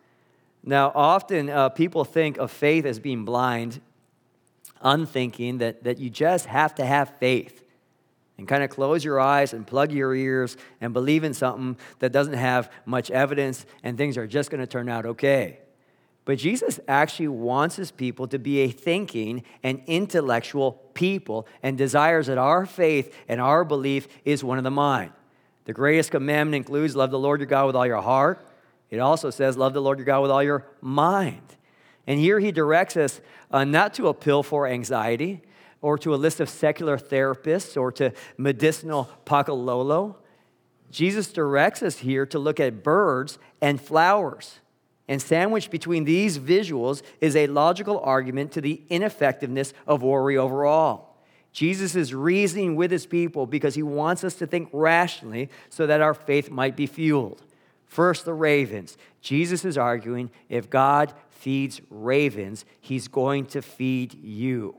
Now, 0.62 0.92
often 0.94 1.50
uh, 1.50 1.70
people 1.70 2.04
think 2.04 2.36
of 2.36 2.52
faith 2.52 2.84
as 2.84 3.00
being 3.00 3.24
blind, 3.24 3.80
unthinking, 4.80 5.58
that, 5.58 5.82
that 5.82 5.98
you 5.98 6.08
just 6.08 6.46
have 6.46 6.72
to 6.76 6.86
have 6.86 7.18
faith 7.18 7.61
and 8.38 8.48
kind 8.48 8.62
of 8.62 8.70
close 8.70 9.04
your 9.04 9.20
eyes 9.20 9.52
and 9.52 9.66
plug 9.66 9.92
your 9.92 10.14
ears 10.14 10.56
and 10.80 10.92
believe 10.92 11.24
in 11.24 11.34
something 11.34 11.76
that 11.98 12.12
doesn't 12.12 12.34
have 12.34 12.72
much 12.86 13.10
evidence 13.10 13.66
and 13.82 13.96
things 13.96 14.16
are 14.16 14.26
just 14.26 14.50
going 14.50 14.60
to 14.60 14.66
turn 14.66 14.88
out 14.88 15.06
okay. 15.06 15.58
But 16.24 16.38
Jesus 16.38 16.78
actually 16.86 17.28
wants 17.28 17.76
his 17.76 17.90
people 17.90 18.28
to 18.28 18.38
be 18.38 18.60
a 18.60 18.70
thinking 18.70 19.42
and 19.62 19.82
intellectual 19.86 20.72
people 20.94 21.46
and 21.62 21.76
desires 21.76 22.28
that 22.28 22.38
our 22.38 22.64
faith 22.64 23.14
and 23.28 23.40
our 23.40 23.64
belief 23.64 24.06
is 24.24 24.44
one 24.44 24.58
of 24.58 24.64
the 24.64 24.70
mind. 24.70 25.12
The 25.64 25.72
greatest 25.72 26.10
commandment 26.10 26.54
includes 26.56 26.94
love 26.94 27.10
the 27.10 27.18
Lord 27.18 27.40
your 27.40 27.48
God 27.48 27.66
with 27.66 27.76
all 27.76 27.86
your 27.86 28.00
heart. 28.00 28.46
It 28.90 28.98
also 28.98 29.30
says 29.30 29.56
love 29.56 29.72
the 29.74 29.82
Lord 29.82 29.98
your 29.98 30.06
God 30.06 30.20
with 30.20 30.30
all 30.30 30.42
your 30.42 30.66
mind. 30.80 31.56
And 32.06 32.18
here 32.18 32.40
he 32.40 32.52
directs 32.52 32.96
us 32.96 33.20
uh, 33.50 33.64
not 33.64 33.94
to 33.94 34.08
a 34.08 34.14
pill 34.14 34.42
for 34.42 34.66
anxiety, 34.66 35.42
or 35.82 35.98
to 35.98 36.14
a 36.14 36.16
list 36.16 36.40
of 36.40 36.48
secular 36.48 36.96
therapists 36.96 37.78
or 37.78 37.92
to 37.92 38.12
medicinal 38.38 39.10
pakalolo. 39.26 40.16
Jesus 40.90 41.32
directs 41.32 41.82
us 41.82 41.98
here 41.98 42.24
to 42.26 42.38
look 42.38 42.60
at 42.60 42.82
birds 42.82 43.38
and 43.60 43.80
flowers. 43.80 44.60
And 45.08 45.20
sandwiched 45.20 45.70
between 45.70 46.04
these 46.04 46.38
visuals 46.38 47.02
is 47.20 47.36
a 47.36 47.48
logical 47.48 48.00
argument 48.00 48.52
to 48.52 48.60
the 48.60 48.82
ineffectiveness 48.88 49.74
of 49.86 50.02
worry 50.02 50.38
overall. 50.38 51.16
Jesus 51.52 51.94
is 51.94 52.14
reasoning 52.14 52.76
with 52.76 52.90
his 52.90 53.04
people 53.04 53.46
because 53.46 53.74
he 53.74 53.82
wants 53.82 54.24
us 54.24 54.34
to 54.36 54.46
think 54.46 54.70
rationally 54.72 55.50
so 55.68 55.86
that 55.86 56.00
our 56.00 56.14
faith 56.14 56.50
might 56.50 56.76
be 56.76 56.86
fueled. 56.86 57.42
First, 57.86 58.24
the 58.24 58.32
ravens. 58.32 58.96
Jesus 59.20 59.64
is 59.64 59.76
arguing 59.76 60.30
if 60.48 60.70
God 60.70 61.12
feeds 61.28 61.82
ravens, 61.90 62.64
he's 62.80 63.08
going 63.08 63.44
to 63.46 63.60
feed 63.60 64.14
you. 64.14 64.76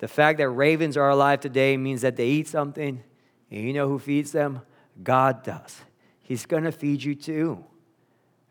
The 0.00 0.08
fact 0.08 0.38
that 0.38 0.48
ravens 0.48 0.96
are 0.96 1.10
alive 1.10 1.40
today 1.40 1.76
means 1.76 2.00
that 2.00 2.16
they 2.16 2.26
eat 2.26 2.48
something, 2.48 3.02
and 3.50 3.64
you 3.64 3.74
know 3.74 3.86
who 3.86 3.98
feeds 3.98 4.32
them? 4.32 4.62
God 5.02 5.44
does. 5.44 5.82
He's 6.22 6.46
going 6.46 6.64
to 6.64 6.72
feed 6.72 7.02
you 7.02 7.14
too. 7.14 7.64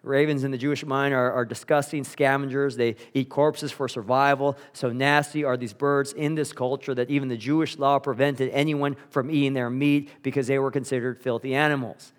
Ravens 0.04 0.44
in 0.44 0.52
the 0.52 0.58
Jewish 0.58 0.86
mind 0.86 1.14
are, 1.14 1.32
are, 1.32 1.44
disgusting 1.44 2.04
scavengers. 2.04 2.78
They 2.78 2.96
eat 3.14 3.30
corpses 3.30 3.72
for 3.72 3.90
survival. 3.90 4.58
So 4.72 4.92
nasty 4.92 5.44
are 5.44 5.58
these 5.58 5.74
birds 5.74 6.14
in 6.14 6.36
this 6.36 6.54
culture 6.54 6.96
that 6.96 7.10
even 7.10 7.28
the 7.28 7.36
Jewish 7.36 7.78
law 7.78 8.00
prevented 8.00 8.50
anyone 8.52 8.96
from 9.10 9.30
eating 9.30 9.54
their 9.54 9.70
meat 9.70 10.10
because 10.24 10.48
they 10.48 10.58
were 10.58 10.72
considered 10.72 11.20
filthy 11.22 11.54
animals. 11.54 12.14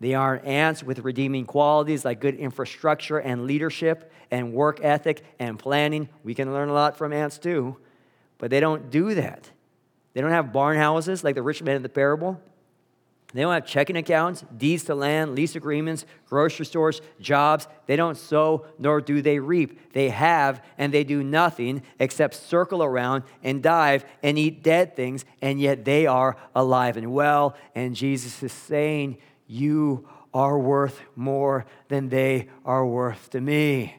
They 0.00 0.14
aren't 0.14 0.44
ants 0.44 0.82
with 0.82 0.98
redeeming 0.98 1.46
qualities 1.46 2.04
like 2.04 2.20
good 2.20 2.34
infrastructure 2.34 3.18
and 3.18 3.46
leadership 3.46 4.12
and 4.30 4.52
work 4.52 4.80
ethic 4.82 5.24
and 5.38 5.58
planning. 5.58 6.10
We 6.24 6.34
can 6.34 6.52
learn 6.52 6.68
a 6.68 6.74
lot 6.74 6.98
from 6.98 7.12
ants 7.12 7.38
too, 7.38 7.78
but 8.38 8.50
they 8.50 8.60
don't 8.60 8.90
do 8.90 9.14
that. 9.14 9.50
They 10.12 10.20
don't 10.20 10.30
have 10.30 10.52
barn 10.52 10.76
houses 10.76 11.24
like 11.24 11.34
the 11.34 11.42
rich 11.42 11.62
man 11.62 11.76
in 11.76 11.82
the 11.82 11.88
parable. 11.88 12.40
They 13.34 13.40
don't 13.42 13.52
have 13.52 13.66
checking 13.66 13.96
accounts, 13.96 14.44
deeds 14.56 14.84
to 14.84 14.94
land, 14.94 15.34
lease 15.34 15.56
agreements, 15.56 16.06
grocery 16.28 16.66
stores, 16.66 17.00
jobs. 17.20 17.66
They 17.86 17.96
don't 17.96 18.16
sow, 18.16 18.64
nor 18.78 19.00
do 19.00 19.22
they 19.22 19.40
reap. 19.40 19.92
They 19.92 20.10
have, 20.10 20.64
and 20.78 20.94
they 20.94 21.02
do 21.02 21.24
nothing 21.24 21.82
except 21.98 22.36
circle 22.36 22.80
around 22.80 23.24
and 23.42 23.60
dive 23.60 24.04
and 24.22 24.38
eat 24.38 24.62
dead 24.62 24.94
things, 24.94 25.24
and 25.42 25.60
yet 25.60 25.84
they 25.84 26.06
are 26.06 26.36
alive 26.54 26.96
and 26.96 27.12
well. 27.12 27.56
And 27.74 27.96
Jesus 27.96 28.40
is 28.40 28.52
saying, 28.52 29.18
You 29.48 30.08
are 30.32 30.56
worth 30.56 31.00
more 31.16 31.66
than 31.88 32.10
they 32.10 32.48
are 32.64 32.86
worth 32.86 33.30
to 33.30 33.40
me. 33.40 33.96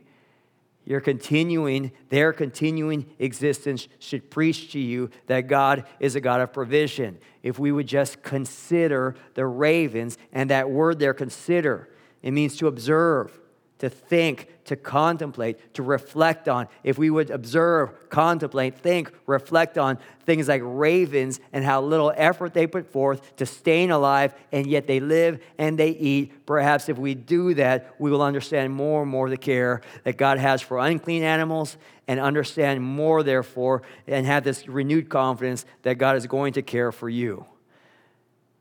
Your 0.86 1.02
continuing, 1.02 1.92
their 2.10 2.32
continuing 2.32 3.08
existence 3.18 3.88
should 3.98 4.30
preach 4.30 4.72
to 4.74 4.80
you 4.80 5.10
that 5.26 5.48
God 5.48 5.86
is 6.00 6.16
a 6.16 6.22
God 6.22 6.42
of 6.42 6.54
provision. 6.54 7.18
If 7.42 7.58
we 7.58 7.72
would 7.72 7.88
just 7.88 8.22
consider 8.22 9.16
the 9.34 9.48
ravens, 9.48 10.18
and 10.32 10.50
that 10.52 10.70
word 10.70 11.00
there, 11.00 11.16
consider, 11.16 11.90
it 12.22 12.32
means 12.32 12.56
to 12.58 12.68
observe, 12.68 13.40
to 13.80 13.90
think, 13.90 14.48
to 14.66 14.76
contemplate, 14.76 15.74
to 15.74 15.84
reflect 15.84 16.48
on. 16.48 16.68
If 16.84 16.98
we 16.98 17.10
would 17.10 17.30
observe, 17.30 18.10
contemplate, 18.10 18.78
think, 18.78 19.12
reflect 19.28 19.78
on 19.78 19.98
things 20.26 20.48
like 20.48 20.62
ravens 20.64 21.40
and 21.52 21.64
how 21.64 21.82
little 21.82 22.12
effort 22.16 22.54
they 22.54 22.68
put 22.68 22.92
forth 22.92 23.36
to 23.36 23.46
staying 23.46 23.92
alive, 23.92 24.34
and 24.52 24.66
yet 24.66 24.88
they 24.88 25.00
live 25.00 25.44
and 25.58 25.78
they 25.78 25.90
eat, 25.90 26.46
perhaps 26.46 26.88
if 26.88 26.98
we 26.98 27.16
do 27.16 27.54
that, 27.56 27.94
we 28.00 28.10
will 28.10 28.22
understand 28.22 28.74
more 28.74 29.02
and 29.02 29.12
more 29.12 29.30
the 29.30 29.38
care 29.38 29.82
that 30.04 30.18
God 30.18 30.38
has 30.38 30.62
for 30.62 30.80
unclean 30.80 31.24
animals 31.24 31.78
and 32.08 32.20
understand 32.20 32.82
more, 32.82 33.24
therefore, 33.24 33.82
and 34.08 34.26
have 34.26 34.44
this 34.44 34.68
renewed 34.68 35.10
confidence 35.10 35.66
that 35.82 35.96
God 35.96 36.16
is 36.16 36.28
going 36.28 36.54
to 36.54 36.62
care 36.62 36.92
for 36.92 37.10
you. 37.10 37.46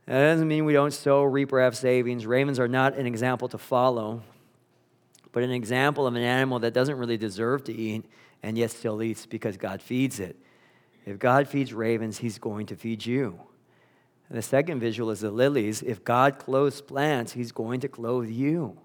That 0.07 0.19
doesn't 0.19 0.49
mean 0.49 0.65
we 0.65 0.75
don't 0.75 0.93
sow, 0.93 1.23
reap, 1.23 1.53
or 1.53 1.61
have 1.61 1.77
savings. 1.77 2.27
Ravens 2.27 2.59
are 2.59 2.69
not 2.69 2.97
an 2.97 3.07
example 3.07 3.49
to 3.49 3.59
follow 3.59 4.23
but 5.35 5.43
an 5.43 5.51
example 5.51 6.07
of 6.07 6.15
an 6.15 6.23
animal 6.23 6.61
that 6.61 6.73
doesn't 6.73 6.97
really 6.97 7.17
deserve 7.17 7.65
to 7.65 7.75
eat 7.75 8.07
and 8.43 8.57
yet 8.57 8.71
still 8.71 9.03
eats 9.03 9.27
because 9.27 9.57
God 9.57 9.83
feeds 9.83 10.21
it. 10.21 10.37
If 11.05 11.19
God 11.19 11.49
feeds 11.49 11.75
ravens, 11.75 12.19
he's 12.19 12.39
going 12.39 12.67
to 12.67 12.77
feed 12.77 13.05
you. 13.05 13.41
And 14.29 14.39
the 14.39 14.43
second 14.43 14.79
visual 14.79 15.11
is 15.11 15.21
the 15.21 15.33
lilies. 15.33 15.83
If 15.83 16.05
God 16.05 16.39
clothes 16.39 16.81
plants, 16.81 17.33
he's 17.33 17.51
going 17.51 17.81
to 17.81 17.89
clothe 17.89 18.31
you. 18.31 18.79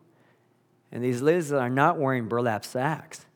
And 0.92 1.04
these 1.04 1.22
lilies 1.22 1.54
are 1.54 1.70
not 1.70 2.00
wearing 2.00 2.28
burlap 2.28 2.66
sacks. 2.66 3.28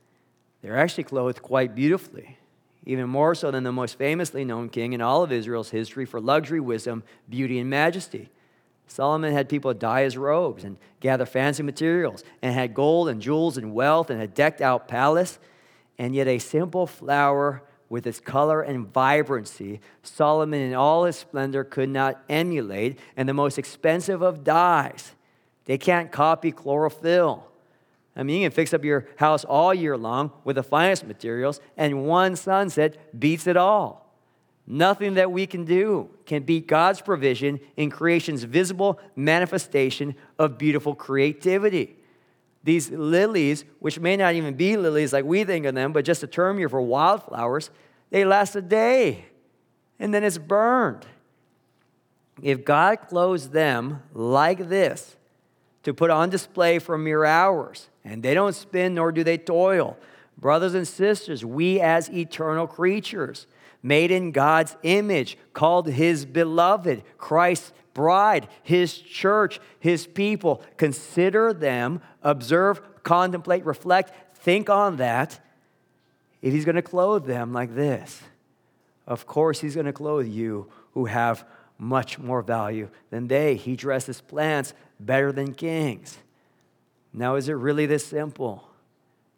They're 0.63 0.77
actually 0.77 1.03
clothed 1.03 1.43
quite 1.43 1.75
beautifully, 1.75 2.39
even 2.83 3.07
more 3.09 3.35
so 3.35 3.51
than 3.51 3.63
the 3.63 3.71
most 3.71 3.95
famously 3.97 4.43
known 4.43 4.69
king 4.69 4.93
in 4.93 5.01
all 5.01 5.21
of 5.21 5.31
Israel's 5.31 5.69
history 5.69 6.05
for 6.05 6.19
luxury, 6.19 6.59
wisdom, 6.59 7.03
beauty, 7.29 7.59
and 7.59 7.69
majesty. 7.69 8.31
Solomon 8.87 9.33
had 9.33 9.49
people 9.49 9.73
dye 9.73 10.03
his 10.03 10.17
robes 10.17 10.63
and 10.63 10.77
gather 10.99 11.25
fancy 11.25 11.63
materials 11.63 12.23
and 12.41 12.53
had 12.53 12.73
gold 12.73 13.09
and 13.09 13.21
jewels 13.21 13.57
and 13.57 13.73
wealth 13.73 14.09
and 14.09 14.21
a 14.21 14.27
decked 14.27 14.61
out 14.61 14.87
palace. 14.87 15.39
And 15.97 16.13
yet, 16.15 16.27
a 16.27 16.39
simple 16.39 16.87
flower 16.87 17.63
with 17.89 18.07
its 18.07 18.19
color 18.19 18.61
and 18.61 18.91
vibrancy, 18.91 19.79
Solomon 20.01 20.59
in 20.59 20.73
all 20.73 21.03
his 21.05 21.15
splendor 21.15 21.63
could 21.63 21.89
not 21.89 22.23
emulate. 22.27 22.97
And 23.15 23.29
the 23.29 23.33
most 23.33 23.59
expensive 23.59 24.21
of 24.21 24.43
dyes, 24.43 25.13
they 25.65 25.77
can't 25.77 26.11
copy 26.11 26.51
chlorophyll. 26.51 27.47
I 28.15 28.23
mean, 28.23 28.41
you 28.41 28.49
can 28.49 28.55
fix 28.55 28.73
up 28.73 28.83
your 28.83 29.07
house 29.17 29.43
all 29.43 29.73
year 29.73 29.97
long 29.97 30.31
with 30.43 30.55
the 30.55 30.63
finest 30.63 31.05
materials, 31.05 31.59
and 31.77 32.05
one 32.05 32.35
sunset 32.35 33.19
beats 33.19 33.47
it 33.47 33.57
all. 33.57 34.02
Nothing 34.65 35.15
that 35.15 35.31
we 35.31 35.45
can 35.45 35.65
do 35.65 36.09
can 36.25 36.43
beat 36.43 36.67
God's 36.67 37.01
provision 37.01 37.59
in 37.75 37.89
creation's 37.89 38.43
visible 38.43 38.99
manifestation 39.15 40.15
of 40.39 40.57
beautiful 40.57 40.95
creativity. 40.95 41.97
These 42.63 42.89
lilies, 42.91 43.65
which 43.79 43.99
may 43.99 44.15
not 44.15 44.35
even 44.35 44.53
be 44.53 44.77
lilies 44.77 45.11
like 45.11 45.25
we 45.25 45.43
think 45.43 45.65
of 45.65 45.75
them, 45.75 45.91
but 45.91 46.05
just 46.05 46.23
a 46.23 46.27
term 46.27 46.57
here 46.57 46.69
for 46.69 46.81
wildflowers, 46.81 47.71
they 48.09 48.23
last 48.23 48.55
a 48.55 48.61
day 48.61 49.25
and 49.99 50.13
then 50.13 50.23
it's 50.23 50.37
burned. 50.37 51.05
If 52.41 52.65
God 52.65 53.07
clothes 53.07 53.49
them 53.49 54.03
like 54.13 54.69
this 54.69 55.15
to 55.83 55.93
put 55.93 56.09
on 56.09 56.29
display 56.29 56.79
for 56.79 56.97
mere 56.97 57.25
hours, 57.25 57.89
and 58.03 58.23
they 58.23 58.33
don't 58.33 58.55
spin 58.55 58.95
nor 58.95 59.11
do 59.11 59.23
they 59.23 59.37
toil, 59.37 59.97
brothers 60.37 60.73
and 60.73 60.87
sisters, 60.87 61.45
we 61.45 61.79
as 61.79 62.09
eternal 62.09 62.67
creatures, 62.67 63.47
made 63.83 64.09
in 64.09 64.31
God's 64.31 64.77
image, 64.81 65.37
called 65.51 65.87
his 65.87 66.25
beloved, 66.25 67.03
Christ's 67.17 67.73
bride, 67.93 68.47
his 68.63 68.97
church, 68.97 69.59
his 69.79 70.07
people. 70.07 70.63
Consider 70.77 71.53
them, 71.53 72.01
observe, 72.23 72.81
contemplate, 73.03 73.65
reflect, 73.65 74.37
think 74.37 74.69
on 74.69 74.95
that. 74.97 75.39
If 76.41 76.53
he's 76.53 76.65
going 76.65 76.75
to 76.75 76.81
clothe 76.81 77.25
them 77.25 77.53
like 77.53 77.75
this, 77.75 78.21
of 79.05 79.27
course, 79.27 79.59
he's 79.59 79.75
going 79.75 79.85
to 79.85 79.93
clothe 79.93 80.27
you 80.27 80.71
who 80.93 81.05
have 81.05 81.45
much 81.77 82.17
more 82.17 82.41
value 82.41 82.89
than 83.09 83.27
they. 83.27 83.55
He 83.55 83.75
dresses 83.75 84.21
plants 84.21 84.73
better 84.99 85.31
than 85.31 85.53
kings. 85.53 86.17
Now, 87.11 87.35
is 87.35 87.49
it 87.49 87.53
really 87.53 87.85
this 87.85 88.05
simple? 88.05 88.69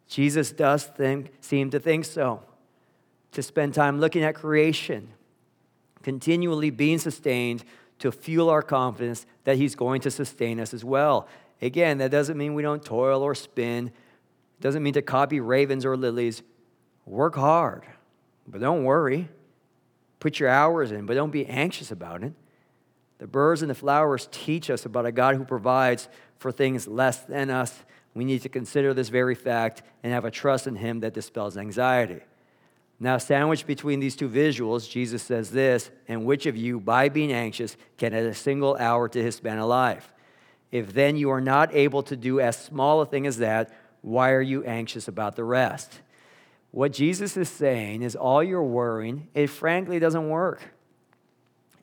Jesus 0.08 0.52
does 0.52 0.84
think, 0.84 1.32
seem 1.40 1.70
to 1.70 1.80
think 1.80 2.04
so 2.04 2.42
to 3.32 3.42
spend 3.42 3.74
time 3.74 4.00
looking 4.00 4.22
at 4.22 4.34
creation, 4.34 5.08
continually 6.02 6.70
being 6.70 6.98
sustained 6.98 7.64
to 7.98 8.12
fuel 8.12 8.48
our 8.50 8.62
confidence 8.62 9.26
that 9.44 9.56
He's 9.56 9.74
going 9.74 10.00
to 10.02 10.10
sustain 10.10 10.60
us 10.60 10.74
as 10.74 10.84
well. 10.84 11.28
Again, 11.62 11.98
that 11.98 12.10
doesn't 12.10 12.36
mean 12.36 12.54
we 12.54 12.62
don't 12.62 12.84
toil 12.84 13.22
or 13.22 13.34
spin, 13.34 13.88
it 13.88 14.62
doesn't 14.62 14.82
mean 14.82 14.94
to 14.94 15.02
copy 15.02 15.40
ravens 15.40 15.84
or 15.84 15.96
lilies. 15.96 16.42
Work 17.04 17.36
hard, 17.36 17.84
but 18.46 18.60
don't 18.60 18.84
worry. 18.84 19.28
Put 20.18 20.40
your 20.40 20.48
hours 20.48 20.92
in, 20.92 21.06
but 21.06 21.14
don't 21.14 21.30
be 21.30 21.46
anxious 21.46 21.90
about 21.90 22.22
it. 22.24 22.32
The 23.18 23.26
birds 23.26 23.62
and 23.62 23.70
the 23.70 23.74
flowers 23.74 24.28
teach 24.30 24.70
us 24.70 24.84
about 24.84 25.06
a 25.06 25.12
God 25.12 25.36
who 25.36 25.44
provides 25.44 26.08
for 26.38 26.52
things 26.52 26.86
less 26.86 27.20
than 27.20 27.50
us. 27.50 27.84
We 28.14 28.24
need 28.24 28.42
to 28.42 28.48
consider 28.48 28.92
this 28.92 29.08
very 29.08 29.34
fact 29.34 29.82
and 30.02 30.12
have 30.12 30.24
a 30.24 30.30
trust 30.30 30.66
in 30.66 30.76
Him 30.76 31.00
that 31.00 31.14
dispels 31.14 31.56
anxiety. 31.56 32.20
Now, 32.98 33.18
sandwiched 33.18 33.66
between 33.66 34.00
these 34.00 34.16
two 34.16 34.28
visuals, 34.28 34.88
Jesus 34.88 35.22
says 35.22 35.50
this, 35.50 35.90
and 36.08 36.24
which 36.24 36.46
of 36.46 36.56
you, 36.56 36.80
by 36.80 37.10
being 37.10 37.32
anxious, 37.32 37.76
can 37.98 38.14
add 38.14 38.24
a 38.24 38.34
single 38.34 38.74
hour 38.76 39.08
to 39.08 39.22
his 39.22 39.36
span 39.36 39.58
of 39.58 39.66
life? 39.66 40.12
If 40.72 40.94
then 40.94 41.16
you 41.16 41.30
are 41.30 41.40
not 41.40 41.74
able 41.74 42.02
to 42.04 42.16
do 42.16 42.40
as 42.40 42.56
small 42.56 43.02
a 43.02 43.06
thing 43.06 43.26
as 43.26 43.38
that, 43.38 43.70
why 44.00 44.30
are 44.30 44.42
you 44.42 44.64
anxious 44.64 45.08
about 45.08 45.36
the 45.36 45.44
rest? 45.44 46.00
What 46.70 46.92
Jesus 46.92 47.36
is 47.36 47.48
saying 47.48 48.02
is 48.02 48.16
all 48.16 48.42
your 48.42 48.62
worrying, 48.62 49.28
it 49.34 49.48
frankly 49.48 49.98
doesn't 49.98 50.28
work. 50.28 50.62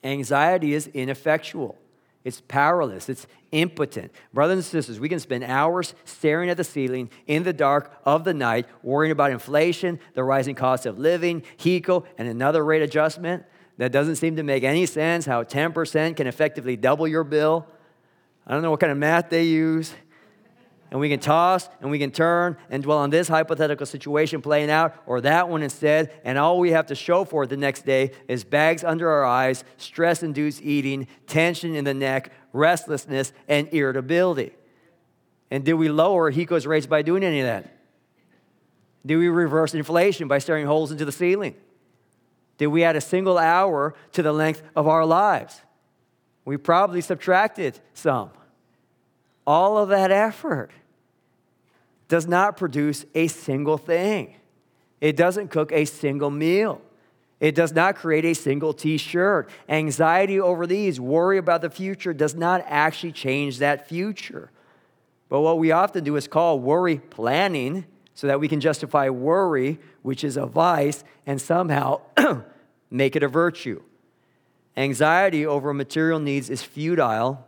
Anxiety 0.03 0.73
is 0.73 0.87
ineffectual. 0.87 1.77
It's 2.23 2.41
powerless. 2.41 3.09
It's 3.09 3.27
impotent. 3.51 4.11
Brothers 4.33 4.55
and 4.55 4.65
sisters, 4.65 4.99
we 4.99 5.09
can 5.09 5.19
spend 5.19 5.43
hours 5.43 5.93
staring 6.05 6.49
at 6.49 6.57
the 6.57 6.63
ceiling 6.63 7.09
in 7.27 7.43
the 7.43 7.53
dark 7.53 7.93
of 8.05 8.23
the 8.23 8.33
night, 8.33 8.65
worrying 8.81 9.11
about 9.11 9.31
inflation, 9.31 9.99
the 10.13 10.23
rising 10.23 10.55
cost 10.55 10.85
of 10.85 10.97
living, 10.97 11.43
HECO, 11.57 12.05
and 12.17 12.27
another 12.27 12.63
rate 12.63 12.81
adjustment. 12.81 13.43
That 13.77 13.91
doesn't 13.91 14.17
seem 14.17 14.35
to 14.37 14.43
make 14.43 14.63
any 14.63 14.85
sense 14.85 15.25
how 15.25 15.43
10% 15.43 16.15
can 16.15 16.27
effectively 16.27 16.77
double 16.77 17.07
your 17.07 17.23
bill. 17.23 17.67
I 18.45 18.53
don't 18.53 18.61
know 18.61 18.71
what 18.71 18.79
kind 18.79 18.91
of 18.91 18.97
math 18.97 19.29
they 19.29 19.43
use. 19.43 19.93
And 20.93 20.99
we 20.99 21.09
can 21.09 21.19
toss 21.19 21.69
and 21.81 21.89
we 21.89 21.97
can 21.97 22.11
turn 22.11 22.55
and 22.69 22.83
dwell 22.83 22.99
on 22.99 23.09
this 23.09 23.27
hypothetical 23.27 23.87
situation 23.87 24.43
playing 24.43 24.69
out 24.69 24.95
or 25.07 25.21
that 25.21 25.49
one 25.49 25.63
instead. 25.63 26.13
And 26.23 26.37
all 26.37 26.59
we 26.59 26.69
have 26.69 26.85
to 26.85 26.95
show 26.95 27.25
for 27.25 27.45
it 27.45 27.49
the 27.49 27.57
next 27.57 27.83
day 27.83 28.11
is 28.27 28.43
bags 28.43 28.83
under 28.83 29.09
our 29.09 29.25
eyes, 29.25 29.63
stress 29.77 30.21
induced 30.21 30.61
eating, 30.61 31.07
tension 31.25 31.73
in 31.73 31.83
the 31.83 31.95
neck, 31.95 32.31
restlessness, 32.53 33.33
and 33.47 33.73
irritability. 33.73 34.51
And 35.49 35.65
did 35.65 35.73
we 35.73 35.89
lower 35.89 36.31
HECO's 36.31 36.67
rates 36.67 36.85
by 36.85 37.01
doing 37.01 37.23
any 37.23 37.39
of 37.39 37.47
that? 37.47 37.75
Did 39.03 39.17
we 39.17 39.29
reverse 39.29 39.73
inflation 39.73 40.27
by 40.27 40.37
staring 40.37 40.67
holes 40.67 40.91
into 40.91 41.05
the 41.05 41.11
ceiling? 41.11 41.55
Did 42.59 42.67
we 42.67 42.83
add 42.83 42.95
a 42.95 43.01
single 43.01 43.39
hour 43.39 43.95
to 44.11 44.21
the 44.21 44.31
length 44.31 44.61
of 44.75 44.87
our 44.87 45.07
lives? 45.07 45.59
We 46.45 46.57
probably 46.57 47.01
subtracted 47.01 47.79
some. 47.95 48.29
All 49.47 49.79
of 49.79 49.89
that 49.89 50.11
effort 50.11 50.69
does 52.13 52.27
not 52.27 52.57
produce 52.57 53.07
a 53.15 53.27
single 53.27 53.75
thing. 53.75 54.35
It 55.01 55.15
doesn't 55.15 55.47
cook 55.47 55.71
a 55.71 55.83
single 55.85 56.29
meal. 56.29 56.79
It 57.39 57.55
does 57.55 57.73
not 57.73 57.95
create 57.95 58.23
a 58.23 58.35
single 58.35 58.71
t 58.71 58.97
shirt. 58.97 59.49
Anxiety 59.67 60.39
over 60.39 60.67
these, 60.67 60.99
worry 60.99 61.39
about 61.39 61.63
the 61.63 61.71
future, 61.71 62.13
does 62.13 62.35
not 62.35 62.63
actually 62.67 63.13
change 63.13 63.57
that 63.57 63.89
future. 63.89 64.51
But 65.27 65.41
what 65.41 65.57
we 65.57 65.71
often 65.71 66.03
do 66.03 66.15
is 66.15 66.27
call 66.27 66.59
worry 66.59 66.99
planning 66.99 67.83
so 68.13 68.27
that 68.27 68.39
we 68.39 68.47
can 68.47 68.59
justify 68.59 69.09
worry, 69.09 69.79
which 70.03 70.23
is 70.23 70.37
a 70.37 70.45
vice, 70.45 71.03
and 71.25 71.41
somehow 71.41 72.01
make 72.91 73.15
it 73.15 73.23
a 73.23 73.27
virtue. 73.27 73.81
Anxiety 74.77 75.47
over 75.47 75.73
material 75.73 76.19
needs 76.19 76.51
is 76.51 76.61
futile, 76.61 77.43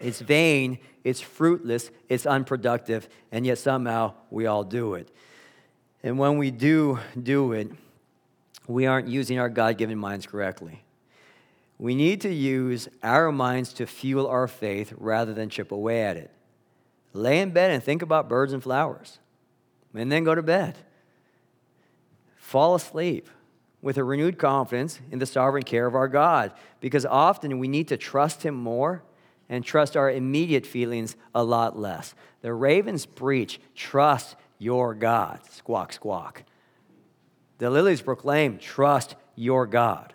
it's 0.00 0.22
vain, 0.22 0.78
it's 1.04 1.20
fruitless, 1.20 1.90
it's 2.08 2.24
unproductive, 2.24 3.08
and 3.30 3.44
yet 3.46 3.58
somehow 3.58 4.14
we 4.30 4.46
all 4.46 4.64
do 4.64 4.94
it. 4.94 5.08
And 6.02 6.18
when 6.18 6.38
we 6.38 6.50
do 6.50 6.98
do 7.22 7.52
it, 7.52 7.70
we 8.66 8.86
aren't 8.86 9.08
using 9.08 9.38
our 9.38 9.50
God 9.50 9.76
given 9.76 9.98
minds 9.98 10.26
correctly. 10.26 10.82
We 11.78 11.94
need 11.94 12.22
to 12.22 12.32
use 12.32 12.88
our 13.02 13.30
minds 13.30 13.74
to 13.74 13.86
fuel 13.86 14.26
our 14.26 14.48
faith 14.48 14.94
rather 14.96 15.34
than 15.34 15.50
chip 15.50 15.70
away 15.70 16.02
at 16.02 16.16
it. 16.16 16.30
Lay 17.12 17.40
in 17.40 17.50
bed 17.50 17.70
and 17.70 17.82
think 17.82 18.00
about 18.00 18.28
birds 18.28 18.52
and 18.52 18.62
flowers, 18.62 19.18
and 19.94 20.10
then 20.10 20.24
go 20.24 20.34
to 20.34 20.42
bed. 20.42 20.76
Fall 22.36 22.74
asleep 22.74 23.28
with 23.82 23.98
a 23.98 24.04
renewed 24.04 24.38
confidence 24.38 25.00
in 25.10 25.18
the 25.18 25.26
sovereign 25.26 25.62
care 25.62 25.86
of 25.86 25.94
our 25.94 26.08
God, 26.08 26.52
because 26.80 27.04
often 27.04 27.58
we 27.58 27.68
need 27.68 27.88
to 27.88 27.96
trust 27.96 28.42
Him 28.42 28.54
more 28.54 29.02
and 29.48 29.64
trust 29.64 29.96
our 29.96 30.10
immediate 30.10 30.66
feelings 30.66 31.16
a 31.34 31.44
lot 31.44 31.78
less. 31.78 32.14
The 32.42 32.52
ravens 32.52 33.06
preach, 33.06 33.60
trust 33.74 34.36
your 34.58 34.94
God. 34.94 35.40
Squawk, 35.50 35.92
squawk. 35.92 36.44
The 37.58 37.70
lilies 37.70 38.02
proclaim, 38.02 38.58
trust 38.58 39.14
your 39.36 39.66
God. 39.66 40.14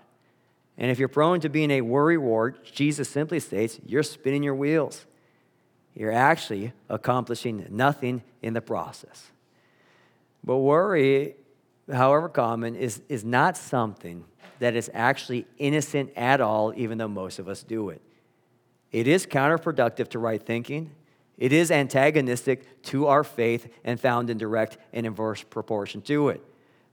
And 0.77 0.89
if 0.89 0.97
you're 0.97 1.07
prone 1.07 1.41
to 1.41 1.49
being 1.49 1.71
a 1.71 1.81
worry 1.81 2.17
wart, 2.17 2.63
Jesus 2.63 3.09
simply 3.09 3.39
states, 3.39 3.79
you're 3.85 4.03
spinning 4.03 4.43
your 4.43 4.55
wheels. 4.55 5.05
You're 5.93 6.13
actually 6.13 6.71
accomplishing 6.87 7.65
nothing 7.69 8.23
in 8.41 8.53
the 8.53 8.61
process. 8.61 9.31
But 10.43 10.57
worry, 10.57 11.35
however 11.91 12.29
common, 12.29 12.75
is, 12.75 13.01
is 13.09 13.25
not 13.25 13.57
something 13.57 14.23
that 14.59 14.75
is 14.75 14.89
actually 14.93 15.45
innocent 15.57 16.11
at 16.15 16.39
all, 16.39 16.73
even 16.75 16.97
though 16.97 17.07
most 17.07 17.39
of 17.39 17.49
us 17.49 17.63
do 17.63 17.89
it. 17.89 18.01
It 18.91 19.07
is 19.07 19.25
counterproductive 19.25 20.09
to 20.09 20.19
right 20.19 20.41
thinking. 20.41 20.91
It 21.37 21.53
is 21.53 21.71
antagonistic 21.71 22.81
to 22.83 23.07
our 23.07 23.23
faith 23.23 23.71
and 23.83 23.99
found 23.99 24.29
in 24.29 24.37
direct 24.37 24.77
and 24.91 25.05
inverse 25.05 25.43
proportion 25.43 26.01
to 26.03 26.29
it. 26.29 26.43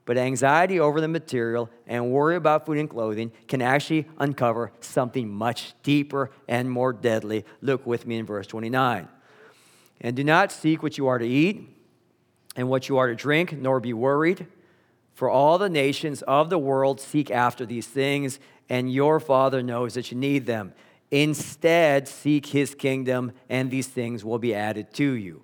But 0.04 0.16
anxiety 0.16 0.78
over 0.78 1.00
the 1.00 1.08
material 1.08 1.68
and 1.86 2.12
worry 2.12 2.36
about 2.36 2.64
food 2.64 2.78
and 2.78 2.88
clothing 2.88 3.32
can 3.48 3.60
actually 3.60 4.06
uncover 4.18 4.70
something 4.80 5.28
much 5.28 5.74
deeper 5.82 6.30
and 6.46 6.70
more 6.70 6.92
deadly. 6.92 7.44
Look 7.60 7.84
with 7.84 8.06
me 8.06 8.18
in 8.18 8.24
verse 8.24 8.46
29. 8.46 9.08
And 10.00 10.14
do 10.14 10.22
not 10.22 10.52
seek 10.52 10.82
what 10.82 10.96
you 10.96 11.08
are 11.08 11.18
to 11.18 11.26
eat 11.26 11.68
and 12.54 12.68
what 12.68 12.88
you 12.88 12.98
are 12.98 13.08
to 13.08 13.16
drink, 13.16 13.52
nor 13.52 13.80
be 13.80 13.92
worried. 13.92 14.46
For 15.12 15.28
all 15.28 15.58
the 15.58 15.68
nations 15.70 16.22
of 16.22 16.50
the 16.50 16.58
world 16.58 17.00
seek 17.00 17.30
after 17.30 17.66
these 17.66 17.86
things, 17.86 18.38
and 18.68 18.92
your 18.92 19.18
Father 19.18 19.62
knows 19.62 19.94
that 19.94 20.12
you 20.12 20.16
need 20.16 20.46
them. 20.46 20.72
Instead, 21.10 22.08
seek 22.08 22.46
his 22.46 22.74
kingdom, 22.74 23.32
and 23.48 23.70
these 23.70 23.86
things 23.86 24.24
will 24.24 24.38
be 24.38 24.54
added 24.54 24.92
to 24.94 25.12
you. 25.12 25.42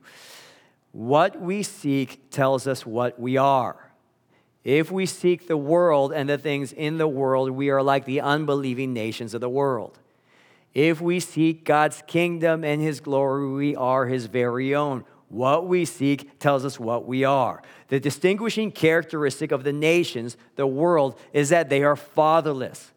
What 0.93 1.41
we 1.41 1.63
seek 1.63 2.31
tells 2.31 2.67
us 2.67 2.85
what 2.85 3.19
we 3.19 3.37
are. 3.37 3.93
If 4.65 4.91
we 4.91 5.07
seek 5.07 5.49
the 5.49 5.57
world 5.57 6.13
and 6.13 6.29
the 6.29 6.39
things 6.39 6.73
in 6.73 6.99
the 6.99 7.09
world, 7.09 7.51
we 7.51 7.71
are 7.71 7.83
like 7.83 8.05
the 8.05 8.21
unbelieving 8.21 8.93
nations 8.93 9.35
of 9.35 9.41
the 9.41 9.49
world. 9.49 9.99
If 10.75 11.01
we 11.01 11.21
seek 11.21 11.65
God's 11.65 12.03
kingdom 12.07 12.65
and 12.65 12.81
his 12.81 13.01
glory, 13.01 13.49
we 13.49 13.77
are 13.77 14.07
his 14.07 14.27
very 14.27 14.75
own. 14.75 15.05
What 15.29 15.67
we 15.67 15.85
seek 15.85 16.39
tells 16.39 16.65
us 16.65 16.79
what 16.79 17.07
we 17.07 17.25
are. 17.25 17.63
The 17.89 17.99
distinguishing 17.99 18.71
characteristic 18.71 19.51
of 19.51 19.65
the 19.65 19.73
nations, 19.73 20.37
the 20.57 20.67
world, 20.67 21.19
is 21.33 21.49
that 21.49 21.69
they 21.69 21.83
are 21.83 21.97
fatherless. 21.97 22.92